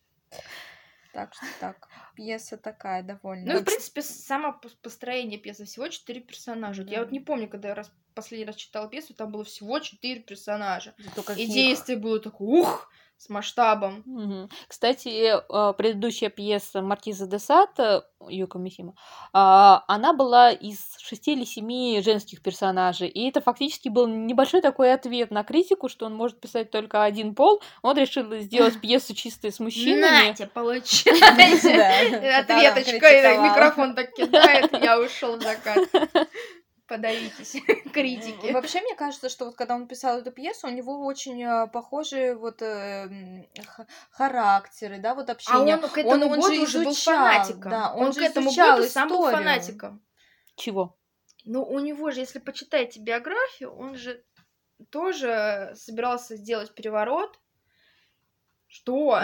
Так 1.12 1.34
что 1.34 1.44
так. 1.60 1.88
Пьеса 2.16 2.56
такая 2.56 3.02
довольно. 3.02 3.52
Ну, 3.52 3.58
и, 3.58 3.62
в 3.62 3.64
принципе, 3.64 4.02
само 4.02 4.48
пос- 4.62 4.76
построение 4.82 5.38
пьесы. 5.38 5.64
Всего 5.66 5.88
четыре 5.88 6.20
персонажа. 6.20 6.82
Я 6.82 7.00
вот 7.00 7.12
не 7.12 7.20
помню, 7.20 7.48
когда 7.48 7.68
я 7.68 7.74
раз, 7.74 7.90
последний 8.14 8.46
раз 8.46 8.56
читала 8.56 8.88
пьесу, 8.88 9.14
там 9.14 9.30
было 9.30 9.44
всего 9.44 9.78
четыре 9.78 10.20
персонажа. 10.20 10.94
Зато 11.14 11.32
И 11.34 11.46
действие 11.46 11.98
было 11.98 12.18
такое, 12.18 12.48
ух, 12.48 12.90
с 13.22 13.28
масштабом. 13.28 14.48
Кстати, 14.66 15.08
э, 15.08 15.72
предыдущая 15.74 16.28
пьеса 16.28 16.82
Маркиза 16.82 17.28
де 17.28 17.38
Сад, 17.38 17.70
э, 17.78 18.02
Юка 18.28 18.58
Мисима, 18.58 18.94
а, 19.32 19.84
она 19.86 20.12
была 20.12 20.50
из 20.50 20.96
шести 20.98 21.34
или 21.34 21.44
семи 21.44 22.00
женских 22.04 22.42
персонажей. 22.42 23.06
И 23.08 23.28
это 23.28 23.40
фактически 23.40 23.88
был 23.88 24.08
небольшой 24.08 24.60
такой 24.60 24.92
ответ 24.92 25.30
на 25.30 25.44
критику, 25.44 25.88
что 25.88 26.06
он 26.06 26.14
может 26.16 26.40
писать 26.40 26.72
только 26.72 27.04
один 27.04 27.36
пол. 27.36 27.62
Он 27.82 27.96
решил 27.96 28.34
сделать 28.40 28.80
пьесу 28.80 29.14
чистой 29.14 29.52
с 29.52 29.60
мужчинами. 29.60 30.28
Натя, 30.28 30.50
получается. 30.52 31.68
Ответочка, 32.38 33.38
микрофон 33.38 33.94
так 33.94 34.12
кидает, 34.14 34.72
я 34.82 34.98
ушел 34.98 35.36
в 35.36 35.42
закат. 35.42 35.88
Подавитесь, 36.92 37.56
критики. 37.94 38.52
Вообще, 38.52 38.82
мне 38.82 38.94
кажется, 38.94 39.30
что 39.30 39.46
вот 39.46 39.56
когда 39.56 39.76
он 39.76 39.86
писал 39.86 40.18
эту 40.18 40.30
пьесу, 40.30 40.66
у 40.66 40.70
него 40.70 41.06
очень 41.06 41.42
э, 41.42 41.66
похожие 41.68 42.34
вот 42.36 42.60
э, 42.60 43.48
характеры, 44.10 44.98
да, 44.98 45.14
вот 45.14 45.30
А 45.30 45.32
общение. 45.32 45.76
он 45.76 45.88
к 45.88 45.96
этому 45.96 46.26
он 46.26 46.42
же 46.42 46.48
году 46.50 46.62
уже 46.62 46.78
был 46.84 46.92
изучал, 46.92 47.16
фанатиком. 47.16 47.70
да, 47.70 47.94
он 47.94 48.06
Он 48.08 48.12
же 48.12 48.20
к 48.20 48.22
этому 48.24 48.48
изучал 48.50 48.76
году 48.76 48.88
сам 48.90 49.08
был 49.08 49.16
историю. 49.26 49.38
фанатиком. 49.38 50.02
Чего? 50.56 50.94
Ну, 51.46 51.64
у 51.64 51.78
него 51.80 52.10
же, 52.10 52.20
если 52.20 52.40
почитаете 52.40 53.00
биографию, 53.00 53.74
он 53.74 53.94
же 53.94 54.22
тоже 54.90 55.72
собирался 55.74 56.36
сделать 56.36 56.74
переворот. 56.74 57.40
Что? 58.68 59.22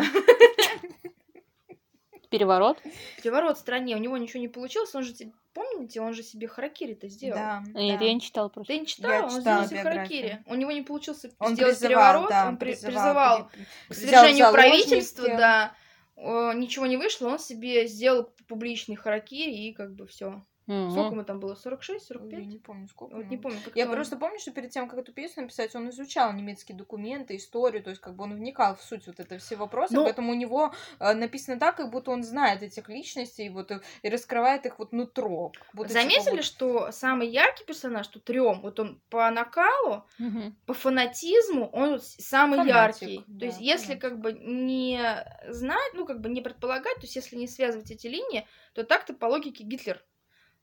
Переворот? 2.31 2.79
Переворот 3.23 3.57
в 3.59 3.61
стране. 3.61 3.95
У 3.95 3.99
него 3.99 4.17
ничего 4.17 4.41
не 4.41 4.49
получилось. 4.49 4.95
Он 4.95 5.03
же, 5.03 5.15
помните, 5.59 6.01
он 6.01 6.15
же 6.15 6.23
себе 6.23 6.47
харакири-то 6.49 7.09
сделал. 7.09 7.39
Да, 7.39 7.63
Нет, 7.75 7.99
да. 7.99 8.05
я 8.05 8.15
не 8.15 8.21
читала 8.21 8.49
просто. 8.49 8.73
Ты 8.73 8.79
не 8.81 8.87
читала? 8.87 9.13
Я 9.13 9.23
он 9.25 9.29
читала 9.31 9.43
сделал 9.43 9.69
себе 9.69 9.83
харакири. 9.83 10.43
У 10.47 10.55
него 10.55 10.73
не 10.73 10.83
получился 10.83 11.31
Он 11.39 11.55
сделать 11.55 11.79
призывал, 11.79 12.05
переворот. 12.13 12.31
да, 12.31 12.49
он 12.49 12.57
при- 12.57 12.71
призывал, 12.73 12.95
призывал 12.95 13.51
при- 13.53 13.65
к 13.89 13.95
свержению 13.95 14.53
правительства, 14.53 15.29
да. 15.29 15.75
О, 16.17 16.53
Ничего 16.53 16.87
не 16.87 16.97
вышло, 16.97 17.29
он 17.29 17.39
себе 17.39 17.87
сделал 17.87 18.33
публичный 18.49 18.97
харакири 18.97 19.53
и 19.69 19.73
как 19.73 19.95
бы 19.95 20.07
все. 20.07 20.43
Мгм. 20.69 20.91
Сколько 20.93 21.15
ему 21.15 21.25
там 21.25 21.41
было? 21.41 21.55
46, 21.57 22.11
Ой, 22.11 22.17
Я 22.17 22.21
45? 22.21 22.47
не 22.47 22.59
помню, 22.59 22.89
сколько. 22.89 23.17
Вот 23.17 23.27
не 23.27 23.37
помню, 23.39 23.59
как 23.65 23.75
Я 23.75 23.87
он- 23.87 23.93
просто 23.93 24.17
помню, 24.17 24.39
что 24.39 24.51
перед 24.53 24.71
тем, 24.71 24.89
как 24.89 24.99
эту 25.01 25.13
пьесу 25.13 25.41
написать, 25.41 25.75
он 25.75 25.89
изучал 25.89 26.33
немецкие 26.33 26.77
документы, 26.77 27.35
историю, 27.37 27.83
то 27.83 27.91
есть 27.91 28.01
как 28.03 28.15
бы 28.15 28.25
он 28.25 28.35
вникал 28.35 28.77
в 28.77 28.83
суть 28.83 29.07
вот 29.07 29.19
это 29.19 29.39
все 29.39 29.57
вопросы, 29.57 29.95
Ну- 29.95 30.05
поэтому 30.05 30.31
у 30.33 30.35
него 30.35 30.73
э, 31.01 31.15
написано 31.15 31.59
так, 31.59 31.77
как 31.77 31.91
будто 31.91 32.11
он 32.11 32.23
знает 32.23 32.63
этих 32.63 32.89
личностей 32.89 33.49
вот, 33.49 33.71
э, 33.71 33.81
и 34.03 34.09
раскрывает 34.11 34.67
их 34.67 34.79
вот 34.79 34.93
нутро. 34.93 35.53
будто, 35.73 35.89
типа, 35.89 36.01
Заметили, 36.03 36.37
вот- 36.37 36.45
что 36.45 36.93
самый 36.93 37.29
яркий 37.29 37.65
персонаж 37.65 38.07
тут 38.09 38.29
Рем, 38.31 38.61
вот 38.61 38.79
он 38.79 39.01
по 39.09 39.31
накалу, 39.31 40.05
Мгм. 40.19 40.55
по 40.67 40.75
фанатизму, 40.75 41.71
он 41.73 41.99
самый 42.01 42.59
Фанатик, 42.59 42.75
яркий. 43.09 43.25
да, 43.27 43.39
то 43.41 43.47
есть, 43.47 43.61
если 43.61 43.95
фанатик. 43.95 44.03
как 44.03 44.21
бы 44.21 44.33
не 44.33 45.01
знать, 45.49 45.93
ну 45.95 46.05
как 46.05 46.21
бы 46.21 46.29
не 46.29 46.43
предполагать, 46.43 46.97
то 46.97 47.03
есть 47.03 47.17
если 47.17 47.37
не 47.37 47.47
связывать 47.49 47.91
эти 47.91 48.07
линии, 48.07 48.47
то 48.75 48.85
так-то 48.85 49.15
по 49.15 49.27
логике 49.27 49.65
Гитлер. 49.65 50.05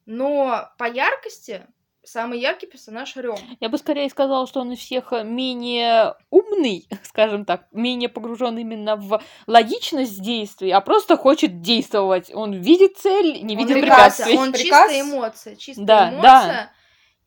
Но 0.05 0.69
по 0.77 0.85
яркости 0.85 1.65
самый 2.03 2.39
яркий 2.39 2.67
персонаж 2.67 3.15
Рем. 3.15 3.37
Я 3.59 3.69
бы 3.69 3.77
скорее 3.77 4.09
сказала, 4.09 4.47
что 4.47 4.61
он 4.61 4.71
из 4.73 4.79
всех 4.79 5.11
э, 5.11 5.23
менее 5.23 6.15
умный, 6.29 6.87
скажем 7.03 7.45
так, 7.45 7.67
менее 7.71 8.09
погружен 8.09 8.57
именно 8.57 8.95
в 8.95 9.21
логичность 9.47 10.21
действий, 10.21 10.71
а 10.71 10.81
просто 10.81 11.17
хочет 11.17 11.61
действовать. 11.61 12.31
Он 12.33 12.53
видит 12.53 12.97
цель, 12.97 13.43
не 13.43 13.55
Он 13.55 13.63
видит 13.63 13.81
приказ, 13.81 14.17
препятствий. 14.17 14.37
Он 14.37 14.51
Приказ? 14.51 14.89
чистая 14.91 15.01
эмоция, 15.01 15.55
чистая 15.55 15.85
Да, 15.85 16.09
эмоция. 16.09 16.21
да. 16.23 16.69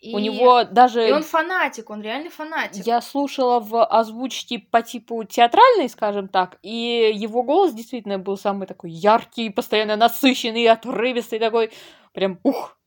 И... 0.00 0.14
У 0.14 0.18
него 0.18 0.64
даже... 0.64 1.08
И 1.08 1.12
он 1.12 1.24
фанатик, 1.24 1.90
он 1.90 2.02
реально 2.02 2.30
фанатик. 2.30 2.86
Я 2.86 3.00
слушала 3.00 3.58
в 3.58 3.84
озвучке 3.84 4.60
по 4.60 4.80
типу 4.80 5.24
театральной, 5.24 5.88
скажем 5.88 6.28
так, 6.28 6.58
и 6.62 7.10
его 7.14 7.42
голос 7.42 7.72
действительно 7.72 8.18
был 8.18 8.36
самый 8.36 8.66
такой 8.66 8.90
яркий, 8.90 9.50
постоянно 9.50 9.96
насыщенный, 9.96 10.68
отрывистый 10.68 11.40
такой, 11.40 11.72
прям 12.12 12.38
ух. 12.44 12.77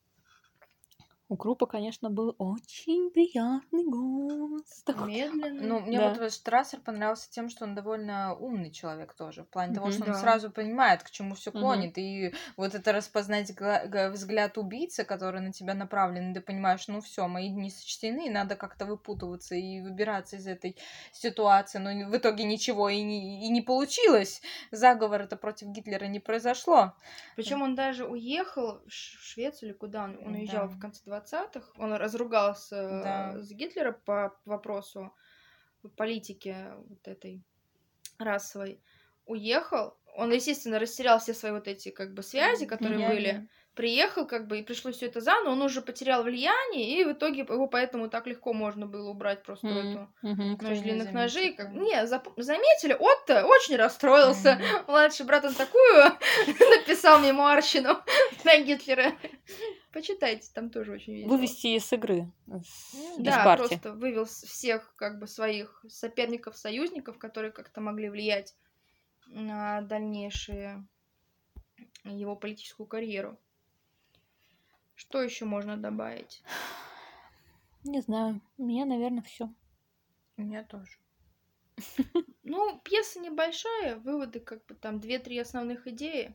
У 1.32 1.36
Крупа, 1.38 1.64
конечно, 1.64 2.10
был 2.10 2.34
очень 2.36 3.10
приятный 3.10 3.84
голос. 3.84 4.84
Медленно. 4.86 5.62
Ну, 5.62 5.80
мне 5.80 5.98
Да. 5.98 6.08
вот 6.10 6.18
этот 6.18 6.34
Штрассер 6.34 6.80
понравился 6.80 7.30
тем, 7.30 7.48
что 7.48 7.64
он 7.64 7.74
довольно 7.74 8.34
умный 8.34 8.70
человек 8.70 9.14
тоже, 9.14 9.42
в 9.42 9.48
плане 9.48 9.74
того, 9.74 9.90
что 9.90 10.02
он 10.02 10.08
Да. 10.08 10.18
сразу 10.18 10.50
понимает, 10.50 11.02
к 11.02 11.10
чему 11.10 11.34
все 11.34 11.50
клонит, 11.50 11.96
и 11.96 12.34
вот 12.58 12.74
это 12.74 12.92
распознать 12.92 13.50
взгляд 13.50 14.58
убийцы, 14.58 15.04
который 15.04 15.40
на 15.40 15.52
тебя 15.54 15.72
направлен, 15.72 16.32
и 16.32 16.34
ты 16.34 16.42
понимаешь, 16.42 16.86
ну 16.88 17.00
все, 17.00 17.26
мои 17.28 17.48
дни 17.48 17.70
сочтены, 17.70 18.30
надо 18.30 18.54
как-то 18.54 18.84
выпутываться 18.84 19.54
и 19.54 19.80
выбираться 19.80 20.36
из 20.36 20.46
этой 20.46 20.76
ситуации, 21.12 21.78
но 21.78 22.10
в 22.10 22.14
итоге 22.14 22.44
ничего 22.44 22.90
и 22.90 23.00
не, 23.00 23.46
и 23.46 23.48
не 23.48 23.62
получилось. 23.62 24.42
Заговор 24.70 25.22
это 25.22 25.36
против 25.36 25.68
Гитлера 25.68 26.04
не 26.04 26.20
произошло. 26.20 26.92
Причем 27.36 27.62
он 27.62 27.74
даже 27.74 28.04
уехал 28.06 28.82
в 28.86 28.90
Швецию 28.90 29.70
или 29.70 29.76
куда 29.76 30.04
он, 30.04 30.18
он 30.26 30.34
уезжал 30.34 30.68
Да. 30.68 30.74
в 30.74 30.78
конце 30.78 31.00
20-х. 31.22 31.72
Он 31.78 31.92
разругался 31.94 32.76
э, 32.76 33.02
Да. 33.02 33.42
с 33.42 33.50
Гитлера 33.50 33.92
по 33.92 34.34
вопросу 34.44 35.12
политики 35.96 36.56
вот 36.88 37.06
этой 37.08 37.42
расовой. 38.18 38.80
Уехал. 39.26 39.96
Он, 40.14 40.30
естественно, 40.32 40.78
растерял 40.78 41.18
все 41.18 41.32
свои 41.32 41.52
вот 41.52 41.66
эти 41.68 41.90
как 41.90 42.12
бы 42.12 42.22
связи, 42.22 42.66
которые 42.66 42.98
Мгм. 42.98 43.08
были. 43.08 43.48
Приехал, 43.74 44.26
как 44.26 44.48
бы, 44.48 44.58
и 44.58 44.62
пришлось 44.62 44.96
все 44.96 45.06
это 45.06 45.22
заново, 45.22 45.52
он 45.52 45.62
уже 45.62 45.80
потерял 45.80 46.22
влияние, 46.24 47.00
и 47.00 47.04
в 47.04 47.12
итоге 47.12 47.40
его 47.40 47.66
поэтому 47.66 48.10
так 48.10 48.26
легко 48.26 48.52
можно 48.52 48.86
было 48.86 49.08
убрать 49.08 49.42
просто 49.42 49.66
Мгм, 49.66 49.78
эту. 49.78 50.08
Никто 50.42 50.68
нож 50.68 50.78
длинных 50.80 51.12
ножей. 51.14 51.54
Как... 51.54 51.70
Не, 51.72 52.04
зап- 52.04 52.34
заметили, 52.36 52.92
Отто 52.92 53.46
очень 53.46 53.76
расстроился. 53.76 54.56
Мгм. 54.56 54.84
Младший 54.88 55.24
брат 55.24 55.46
он 55.46 55.54
такую 55.54 56.04
написал 56.46 57.18
мемуарщину 57.20 57.96
на 58.44 58.60
Гитлера. 58.60 59.12
Почитайте, 59.92 60.50
там 60.54 60.70
тоже 60.70 60.92
очень 60.92 61.14
весело. 61.14 61.30
Вывести 61.36 61.66
из 61.76 61.92
игры, 61.92 62.30
с- 62.46 62.94
из 62.94 63.24
Да, 63.24 63.44
партии. 63.44 63.68
просто 63.76 63.92
вывел 63.92 64.24
всех 64.24 64.94
как 64.96 65.18
бы 65.18 65.26
своих 65.26 65.84
соперников, 65.88 66.56
союзников, 66.56 67.18
которые 67.18 67.52
как-то 67.52 67.80
могли 67.80 68.08
влиять 68.08 68.56
на 69.26 69.82
дальнейшие 69.82 70.86
его 72.04 72.36
политическую 72.36 72.86
карьеру. 72.86 73.38
Что 74.94 75.22
еще 75.22 75.44
можно 75.44 75.76
добавить? 75.76 76.42
Не 77.84 78.00
знаю, 78.00 78.40
у 78.58 78.64
меня, 78.64 78.84
наверное, 78.84 79.22
все. 79.22 79.52
У 80.36 80.42
меня 80.42 80.64
тоже. 80.64 80.98
Ну, 82.44 82.78
пьеса 82.80 83.20
небольшая, 83.20 83.96
выводы 83.96 84.40
как 84.40 84.66
бы 84.66 84.74
там 84.74 84.98
две-три 85.00 85.38
основных 85.38 85.86
идеи. 85.86 86.34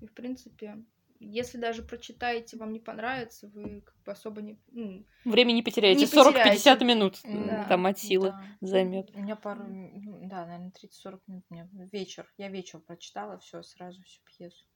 И, 0.00 0.06
в 0.06 0.12
принципе, 0.12 0.84
если 1.24 1.58
даже 1.58 1.82
прочитаете, 1.82 2.56
вам 2.56 2.72
не 2.72 2.80
понравится, 2.80 3.48
вы 3.48 3.80
как 3.82 3.94
бы 4.04 4.12
особо 4.12 4.42
не... 4.42 4.58
ну, 4.72 5.04
Время 5.24 5.52
не 5.52 5.62
потеряете. 5.62 6.00
Не 6.00 6.06
40-50 6.06 6.32
потеряете. 6.32 6.84
минут 6.84 7.18
Да. 7.24 7.64
там 7.68 7.86
от 7.86 7.98
силы 7.98 8.30
Да. 8.30 8.44
займет. 8.60 9.10
У 9.14 9.20
меня 9.20 9.36
пару, 9.36 9.62
ну, 9.64 10.20
да, 10.28 10.46
наверное, 10.46 10.72
30-40 10.72 11.20
минут. 11.28 11.44
Мне 11.50 11.68
вечер. 11.92 12.30
Я 12.38 12.48
вечер 12.48 12.80
прочитала 12.80 13.38
все 13.38 13.62
сразу 13.62 14.02
всю 14.02 14.20
пьесу. 14.24 14.66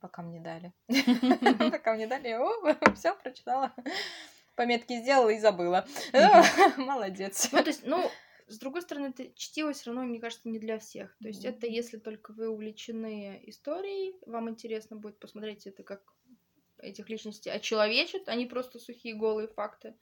Пока 0.00 0.22
мне 0.22 0.40
дали. 0.40 0.72
Пока 1.70 1.94
мне 1.94 2.06
дали, 2.06 2.36
все 2.94 3.14
прочитала. 3.14 3.72
Пометки 4.56 4.98
сделала 5.00 5.30
и 5.30 5.38
забыла. 5.38 5.86
Молодец. 6.76 7.50
Ну, 7.52 7.58
то 7.62 7.68
есть, 7.68 7.86
ну, 7.86 8.10
с 8.50 8.58
другой 8.58 8.82
стороны, 8.82 9.06
это 9.06 9.32
чтиво 9.34 9.72
все 9.72 9.86
равно, 9.86 10.04
мне 10.04 10.20
кажется, 10.20 10.48
не 10.48 10.58
для 10.58 10.78
всех. 10.78 11.16
То 11.22 11.28
есть, 11.28 11.44
Мгм. 11.44 11.54
это 11.54 11.66
если 11.66 11.98
только 11.98 12.32
вы 12.32 12.48
увлечены 12.48 13.40
историей, 13.46 14.14
вам 14.26 14.50
интересно 14.50 14.96
будет 14.96 15.18
посмотреть 15.18 15.66
это, 15.66 15.82
как 15.82 16.02
этих 16.78 17.08
личностей 17.08 17.50
очеловечат, 17.50 18.28
а 18.28 18.34
не 18.34 18.46
просто 18.46 18.78
сухие 18.78 19.14
голые 19.14 19.48
факты. 19.48 19.94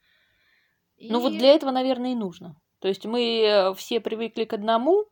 Ну 0.97 1.19
вот 1.19 1.33
И- 1.33 1.37
для 1.37 1.49
этого, 1.49 1.71
наверное, 1.71 2.11
и 2.11 2.15
нужно. 2.15 2.55
То 2.79 2.87
есть 2.87 3.05
мы 3.05 3.41
э, 3.41 3.73
все 3.75 3.99
привыкли 3.99 4.45
к 4.45 4.53
одному. 4.53 5.05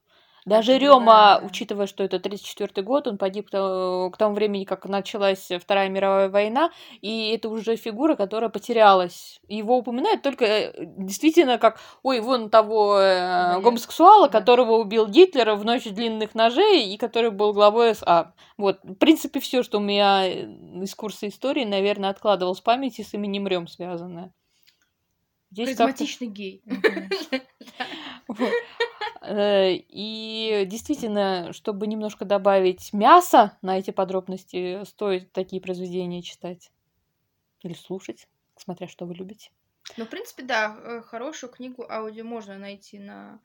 Даже 0.47 0.77
Рема, 0.77 1.39
да. 1.41 1.45
учитывая, 1.45 1.87
что 1.87 2.05
это 2.05 2.21
34 2.21 2.81
год, 2.81 3.05
он 3.05 3.17
погиб 3.17 3.49
то- 3.49 4.09
к 4.13 4.15
тому 4.15 4.33
времени, 4.33 4.63
как 4.63 4.85
началась 4.85 5.49
Вторая 5.61 5.89
мировая 5.89 6.29
война, 6.29 6.71
и 7.01 7.31
это 7.31 7.49
уже 7.49 7.75
фигура, 7.75 8.15
которая 8.15 8.49
потерялась. 8.49 9.41
Его 9.49 9.77
упоминают 9.77 10.21
только 10.21 10.45
э, 10.45 10.73
действительно 10.77 11.57
как, 11.57 11.81
ой, 12.01 12.21
вон 12.21 12.49
того 12.49 12.97
э, 12.97 13.59
гомосексуала, 13.59 14.29
да. 14.29 14.39
которого 14.39 14.77
убил 14.77 15.05
Гитлер 15.07 15.53
в 15.55 15.65
ночь 15.65 15.83
длинных 15.83 16.33
ножей, 16.33 16.93
и 16.93 16.97
который 16.97 17.31
был 17.31 17.51
главой 17.51 17.93
СА. 17.93 18.33
Вот, 18.57 18.79
в 18.83 18.95
принципе, 18.95 19.41
все, 19.41 19.63
что 19.63 19.79
у 19.79 19.81
меня 19.81 20.29
э, 20.29 20.45
из 20.81 20.95
курса 20.95 21.27
истории, 21.27 21.65
наверное, 21.65 22.09
откладывалось 22.09 22.61
в 22.61 22.63
памяти 22.63 23.01
с 23.01 23.13
именем 23.13 23.49
Рем 23.49 23.67
связанное. 23.67 24.31
Здесь 25.51 25.75
харизматичный 25.75 26.27
гей. 26.27 26.63
Э, 29.27 29.73
И 29.73 30.65
действительно, 30.67 31.51
чтобы 31.51 31.87
немножко 31.87 32.23
добавить 32.25 32.93
мяса 32.93 33.57
на 33.61 33.77
эти 33.77 33.91
подробности, 33.91 34.83
стоит 34.85 35.33
такие 35.33 35.61
произведения 35.61 36.21
читать 36.21 36.71
или 37.63 37.73
слушать, 37.73 38.27
смотря 38.55 38.87
что 38.87 39.05
вы 39.05 39.15
любите. 39.15 39.51
Ну, 39.97 40.05
в 40.05 40.09
принципе, 40.09 40.43
да, 40.43 40.77
э, 40.79 41.01
хорошую 41.01 41.51
книгу 41.51 41.85
аудио 41.89 42.23
можно 42.23 42.57
найти 42.57 42.99
на 42.99 43.39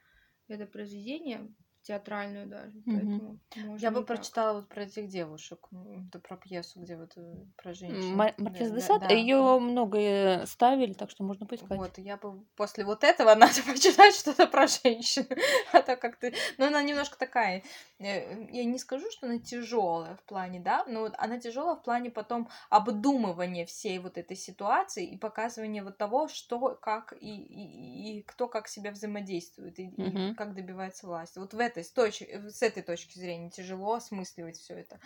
это 0.48 0.66
произведение, 0.66 1.48
театральную 1.82 2.46
даже. 2.46 2.80
Поэтому 2.86 3.38
Я 3.78 3.90
бы 3.90 3.98
и 4.00 4.04
так. 4.04 4.06
прочитала 4.06 4.54
вот 4.60 4.68
про 4.68 4.82
этих 4.82 5.08
девушек, 5.08 5.66
да, 5.70 6.18
про 6.20 6.36
пьесу, 6.36 6.80
где 6.80 6.96
вот 6.96 7.12
э, 7.16 7.34
про 7.56 7.74
женщин. 7.74 8.16
Ма- 8.16 8.34
Маркиз 8.38 8.68
Да, 8.70 8.74
де 8.74 8.80
да, 8.80 8.86
Сад, 8.86 9.00
да. 9.08 9.14
ее 9.14 9.58
многое 9.58 10.46
ставили, 10.46 10.92
так 10.92 11.10
что 11.10 11.24
можно 11.24 11.46
поискать. 11.46 11.76
Вот, 11.78 11.98
я 11.98 12.16
бы 12.16 12.44
после 12.56 12.84
вот 12.84 13.04
этого 13.04 13.34
надо 13.34 13.62
почитать 13.66 14.14
что-то 14.14 14.46
про 14.46 14.66
женщин. 14.66 15.26
А 15.72 15.82
то 15.82 15.96
как 15.96 16.16
ты... 16.16 16.34
Ну, 16.58 16.66
она 16.66 16.82
немножко 16.82 17.18
такая... 17.18 17.62
э, 17.98 18.46
Я 18.52 18.64
не 18.64 18.78
скажу, 18.78 19.10
что 19.10 19.26
она 19.26 19.38
тяжелая 19.38 20.16
в 20.16 20.22
плане, 20.24 20.60
да, 20.60 20.84
но 20.86 21.00
вот 21.00 21.14
она 21.18 21.38
тяжелая 21.38 21.74
в 21.76 21.82
плане 21.82 22.10
потом 22.10 22.48
обдумывания 22.70 23.66
всей 23.66 23.98
вот 23.98 24.18
этой 24.18 24.36
ситуации 24.36 25.06
и 25.06 25.16
показывания 25.18 25.82
вот 25.82 25.98
того, 25.98 26.28
что, 26.28 26.74
как 26.80 27.14
и, 27.20 27.34
и, 27.42 28.18
и 28.18 28.22
кто 28.22 28.48
как 28.48 28.68
себя 28.68 28.90
взаимодействует 28.92 29.78
и, 29.78 29.88
и 29.88 30.02
Мгм. 30.02 30.34
как 30.34 30.54
добивается 30.54 31.06
власти. 31.06 31.38
Вот 31.38 31.54
в 31.54 31.58
этой, 31.72 31.84
с, 31.84 31.92
точ- 31.94 32.50
с 32.50 32.62
этой 32.62 32.82
точки 32.82 33.18
зрения 33.18 33.50
тяжело 33.50 33.94
осмысливать 33.94 34.56
все 34.56 34.74
это. 34.74 35.00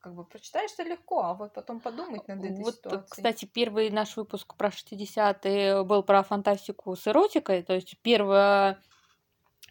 Как 0.00 0.14
бы 0.14 0.24
прочитаешь 0.24 0.72
это 0.72 0.84
легко, 0.84 1.22
а 1.22 1.34
вот 1.34 1.52
потом 1.52 1.80
подумать 1.80 2.26
над 2.28 2.44
этой 2.44 2.64
Вот, 2.64 2.74
ситуацией. 2.74 3.10
кстати, 3.10 3.44
первый 3.44 3.90
наш 3.90 4.16
выпуск 4.16 4.54
про 4.56 4.70
60-е 4.70 5.84
был 5.84 6.02
про 6.02 6.22
фантастику 6.22 6.96
с 6.96 7.06
эротикой, 7.06 7.62
то 7.62 7.74
есть 7.74 7.96
первое 8.02 8.80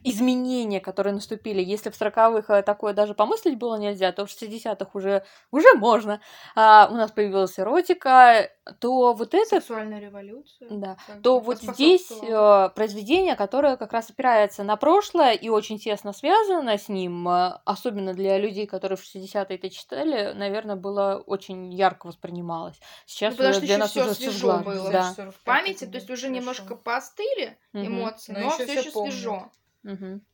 изменения, 0.03 0.79
которые 0.79 1.13
наступили. 1.13 1.61
Если 1.61 1.89
в 1.89 1.99
40-х 1.99 2.61
такое 2.63 2.93
даже 2.93 3.13
помыслить 3.13 3.57
было 3.57 3.75
нельзя, 3.75 4.11
то 4.11 4.25
в 4.25 4.29
60-х 4.29 4.89
уже, 4.93 5.23
уже 5.51 5.73
можно. 5.75 6.21
А, 6.55 6.87
у 6.91 6.95
нас 6.95 7.11
появилась 7.11 7.59
эротика, 7.59 8.49
то 8.79 9.13
вот 9.13 9.33
это 9.33 9.59
Сексуальная 9.59 9.99
революция. 9.99 10.69
Да, 10.69 10.97
то 11.23 11.39
вот 11.39 11.61
здесь 11.61 12.11
э, 12.11 12.69
произведение, 12.75 13.35
которое 13.35 13.77
как 13.77 13.93
раз 13.93 14.09
опирается 14.09 14.63
на 14.63 14.75
прошлое 14.75 15.33
и 15.33 15.49
очень 15.49 15.79
тесно 15.79 16.13
связано 16.13 16.77
с 16.77 16.89
ним, 16.89 17.27
э, 17.27 17.59
особенно 17.65 18.13
для 18.13 18.37
людей, 18.37 18.67
которые 18.67 18.97
в 18.97 19.03
60-е 19.03 19.57
это 19.57 19.69
читали, 19.69 20.33
наверное, 20.33 20.75
было 20.75 21.23
очень 21.25 21.73
ярко 21.73 22.07
воспринималось. 22.07 22.79
Сейчас 23.05 23.33
Ну, 23.33 23.37
потому 23.37 23.53
что 23.55 23.65
для 23.65 23.77
нас 23.77 23.91
всё 23.91 24.05
уже 24.05 24.13
свежо 24.13 24.59
было. 24.59 24.91
Да. 24.91 25.13
в 25.31 25.43
памяти, 25.43 25.85
то 25.85 25.95
есть 25.95 26.09
уже 26.09 26.29
немножко 26.29 26.75
поостыли 26.75 27.57
эмоции, 27.73 28.33
Но 28.37 28.51
все 28.51 28.63
еще 28.63 28.91
свежо. 28.91 29.49
Мгм. 29.83 30.25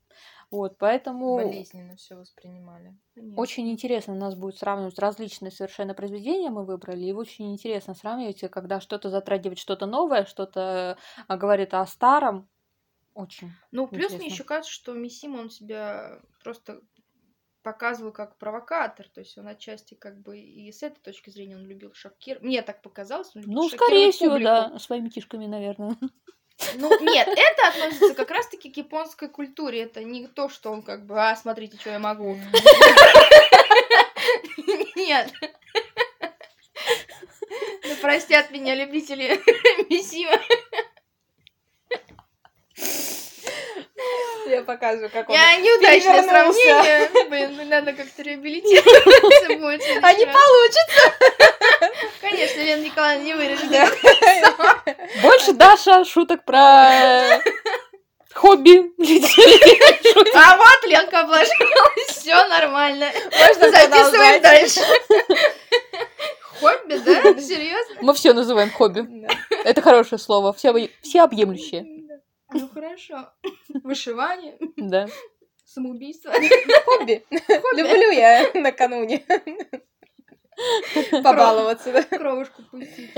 Вот, 0.52 0.78
поэтому 0.80 1.30
Болезненно 1.30 1.98
все 1.98 2.16
воспринимали. 2.16 2.98
Конечно. 3.14 3.36
очень 3.36 3.70
интересно 3.70 4.14
у 4.14 4.18
нас 4.18 4.36
будет 4.36 4.58
сравнивать 4.58 4.98
различные 5.00 5.52
совершенно 5.52 5.94
произведения 5.94 6.50
мы 6.50 6.66
выбрали, 6.66 7.06
и 7.06 7.12
очень 7.14 7.52
интересно 7.52 7.94
сравнивать, 7.94 8.44
и 8.44 8.48
когда 8.48 8.80
что-то 8.80 9.10
затрагивает 9.10 9.60
что-то 9.60 9.86
новое, 9.86 10.26
что-то 10.26 10.98
а, 11.28 11.38
говорит 11.38 11.74
о 11.74 11.86
старом. 11.86 12.50
Очень. 13.16 13.58
Ну, 13.72 13.88
плюс 13.88 14.18
мне 14.18 14.28
Интересно. 14.28 14.28
еще 14.28 14.44
кажется, 14.44 14.72
что 14.74 14.94
Мисима, 14.94 15.40
он 15.40 15.50
себя 15.50 16.22
просто 16.44 16.82
показывал 17.64 18.14
как 18.14 18.38
провокатор, 18.38 19.10
то 19.10 19.22
есть 19.22 19.38
он 19.38 19.48
отчасти 19.48 19.96
как 19.96 20.22
бы 20.22 20.40
и 20.40 20.72
с 20.72 20.84
этой 20.84 21.02
точки 21.02 21.30
зрения 21.32 21.58
он 21.58 21.66
любил 21.66 21.94
шокировать. 21.94 22.44
Мне 22.46 22.62
так 22.62 22.82
показалось. 22.82 23.36
Он 23.36 23.44
любил 23.44 23.58
Ну, 23.58 23.70
скорее 23.70 24.12
всего, 24.12 24.40
публику. 24.40 24.40
да, 24.40 24.78
своими 24.80 25.10
кишками, 25.10 25.46
наверное. 25.48 25.98
Ну, 26.76 27.00
нет, 27.02 27.28
это 27.28 27.68
относится 27.68 28.14
как 28.14 28.32
раз-таки 28.32 28.72
к 28.72 28.78
японской 28.78 29.28
культуре. 29.28 29.84
Это 29.84 30.04
не 30.04 30.28
то, 30.28 30.50
что 30.50 30.72
он 30.72 30.82
как 30.82 31.06
бы, 31.06 31.20
а, 31.20 31.36
смотрите, 31.36 31.78
что 31.78 31.90
я 31.90 32.00
могу. 32.00 32.38
Нет. 34.96 35.32
Ну, 37.84 37.96
простят 38.02 38.52
меня 38.52 38.76
любители 38.76 39.40
Мисима. 39.90 40.40
Я 44.48 44.62
показываю, 44.64 45.10
как 45.10 45.30
он... 45.30 45.36
Я 45.36 45.58
неудачное 45.58 46.24
сравнение. 46.24 47.10
Блин, 47.30 47.70
надо 47.70 47.94
как-то 47.94 48.22
реабилитироваться 48.22 49.56
будет. 49.58 49.82
А 50.04 50.14
не 50.14 50.26
раз. 50.26 50.36
Конечно, 52.30 52.60
Лена 52.62 52.82
Николаевна 52.82 53.24
не 53.24 53.34
вырежет. 53.36 53.70
Больше, 55.22 55.54
Даша, 55.54 56.04
шуток 56.06 56.44
про 56.44 57.40
хобби. 58.34 58.80
А 60.36 60.58
вот 60.58 60.90
Ленка 60.90 61.20
облажалась, 61.22 62.08
все 62.10 62.48
нормально. 62.48 63.12
Можно 63.38 63.70
Записываем 63.70 64.42
продолжать. 64.42 64.42
дальше. 64.42 64.82
Хобби, 66.60 66.98
да? 66.98 67.22
Серьезно? 67.40 67.96
Мы 68.02 68.14
все 68.16 68.34
называем 68.34 68.72
хобби. 68.72 69.02
Да. 69.08 69.28
Это 69.64 69.82
хорошее 69.84 70.18
слово, 70.18 70.52
все, 70.54 70.74
всеобъемлющее. 71.04 71.86
Ну 72.54 72.68
хорошо. 72.74 73.30
Вышивание, 73.84 74.58
Да. 74.78 75.08
самоубийство. 75.66 76.32
Хобби. 76.86 77.24
Люблю 77.76 78.10
я 78.12 78.50
накануне. 78.56 79.24
Побаловаться, 81.12 81.92
да. 81.92 82.04
Кровушку 82.04 82.64
пустить. 82.72 83.12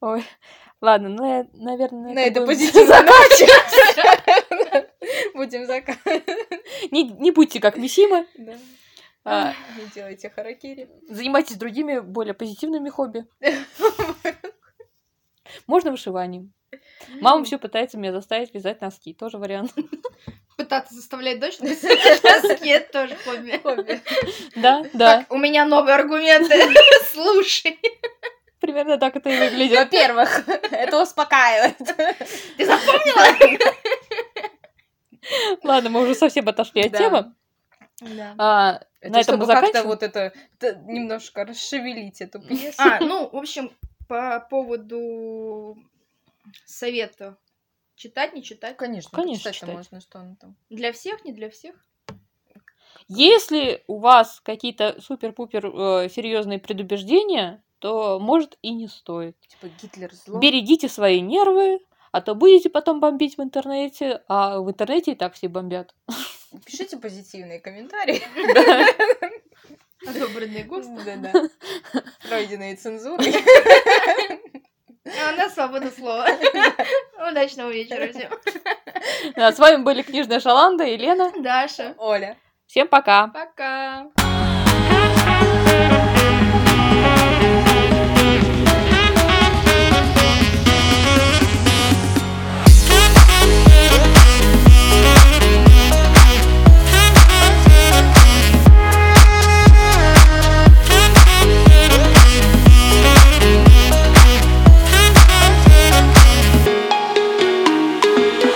Ой. 0.00 0.24
Ладно, 0.80 1.08
ну, 1.08 1.26
я, 1.26 1.46
наверное... 1.54 2.14
На 2.14 2.24
заканчивать. 2.86 4.50
ноте 4.50 4.90
будем 5.34 5.66
заканчивать. 5.66 6.24
Не, 6.92 7.02
не 7.04 7.30
будьте 7.32 7.58
как 7.60 7.76
Мисима. 7.76 8.26
Да. 8.36 8.56
а, 9.24 9.52
Не 9.76 9.86
делайте 9.94 10.30
харакири. 10.30 10.88
занимайтесь 11.08 11.56
другими, 11.56 11.98
более 11.98 12.34
позитивными 12.34 12.90
хобби. 12.90 13.26
Можно 15.66 15.90
вышиванием. 15.90 16.52
Мама 17.20 17.44
все 17.44 17.58
пытается 17.58 17.98
меня 17.98 18.12
заставить 18.12 18.54
вязать 18.54 18.80
носки. 18.80 19.14
Тоже 19.14 19.38
вариант. 19.38 19.74
Пытаться 20.58 20.92
заставлять 20.92 21.38
дочь 21.38 21.60
написать 21.60 22.00
носки, 22.42 22.68
это 22.68 22.92
тоже 22.92 23.16
хобби. 23.24 23.60
Хобби. 23.62 24.00
Да, 24.56 24.82
да. 24.92 25.18
Так, 25.18 25.32
у 25.32 25.38
меня 25.38 25.64
новые 25.64 25.94
аргументы. 25.94 26.52
Слушай. 27.12 27.78
Примерно 28.58 28.98
так 28.98 29.14
это 29.14 29.30
и 29.30 29.38
выглядит. 29.38 29.78
Во-первых, 29.78 30.48
это 30.72 31.00
успокаивает. 31.00 31.78
Ты 31.78 32.66
запомнила? 32.66 33.72
Ладно, 35.62 35.90
мы 35.90 36.02
уже 36.02 36.16
совсем 36.16 36.48
отошли 36.48 36.82
от 36.86 36.90
Да. 36.90 36.98
темы. 36.98 37.34
Да. 38.00 38.34
А, 38.36 38.80
Это 39.00 39.12
на 39.12 39.20
этом 39.20 39.38
мы 39.38 39.44
чтобы 39.44 39.60
как-то 39.60 39.84
вот 39.84 40.02
это 40.02 40.32
немножко 40.86 41.44
расшевелить 41.44 42.20
эту 42.20 42.40
пьесу. 42.40 42.82
А, 42.82 42.98
ну, 42.98 43.28
в 43.30 43.36
общем, 43.36 43.70
по 44.08 44.44
поводу 44.50 45.78
совета. 46.64 47.36
Читать, 47.98 48.32
не 48.32 48.44
читать? 48.44 48.76
Конечно, 48.76 49.10
Конечно, 49.10 49.50
почитать-то 49.50 49.66
читать. 49.66 49.74
можно, 49.74 50.00
что 50.00 50.18
он 50.20 50.36
там. 50.36 50.54
Для 50.70 50.92
всех, 50.92 51.24
не 51.24 51.32
для 51.32 51.50
всех? 51.50 51.74
Если 53.08 53.82
у 53.88 53.98
вас 53.98 54.40
какие-то 54.44 55.00
супер-пупер 55.00 56.08
серьезные 56.08 56.60
предубеждения, 56.60 57.60
то 57.80 58.20
может 58.20 58.56
и 58.62 58.70
не 58.70 58.86
стоит. 58.86 59.36
Типа 59.48 59.72
Гитлер 59.82 60.14
зло. 60.14 60.38
Берегите 60.38 60.88
свои 60.88 61.20
нервы, 61.20 61.80
а 62.12 62.20
то 62.20 62.36
будете 62.36 62.70
потом 62.70 63.00
бомбить 63.00 63.36
в 63.36 63.42
интернете, 63.42 64.22
а 64.28 64.60
в 64.60 64.70
интернете 64.70 65.12
и 65.12 65.14
так 65.16 65.34
все 65.34 65.48
бомбят. 65.48 65.92
Пишите 66.64 66.98
позитивные 66.98 67.58
комментарии. 67.58 68.22
Одобренный 70.06 70.62
ГОСТ. 70.62 71.04
Да-да. 71.04 71.50
Пройденные 72.28 72.76
цензурой. 72.76 73.34
А 75.04 75.32
у 75.32 75.36
нас 75.36 75.54
свобода 75.54 75.90
слова. 75.90 76.26
Удачного 77.30 77.70
вечера 77.70 78.08
всем. 78.08 78.30
Да, 79.36 79.52
С 79.52 79.58
вами 79.58 79.82
были 79.82 80.02
Книжная 80.02 80.40
Шаланда 80.40 80.84
и 80.84 80.96
Лена. 80.96 81.32
Даша. 81.36 81.94
Оля. 81.98 82.36
Всем 82.66 82.88
пока! 82.88 83.28
Пока. 83.28 84.06
Пока. 84.14 84.28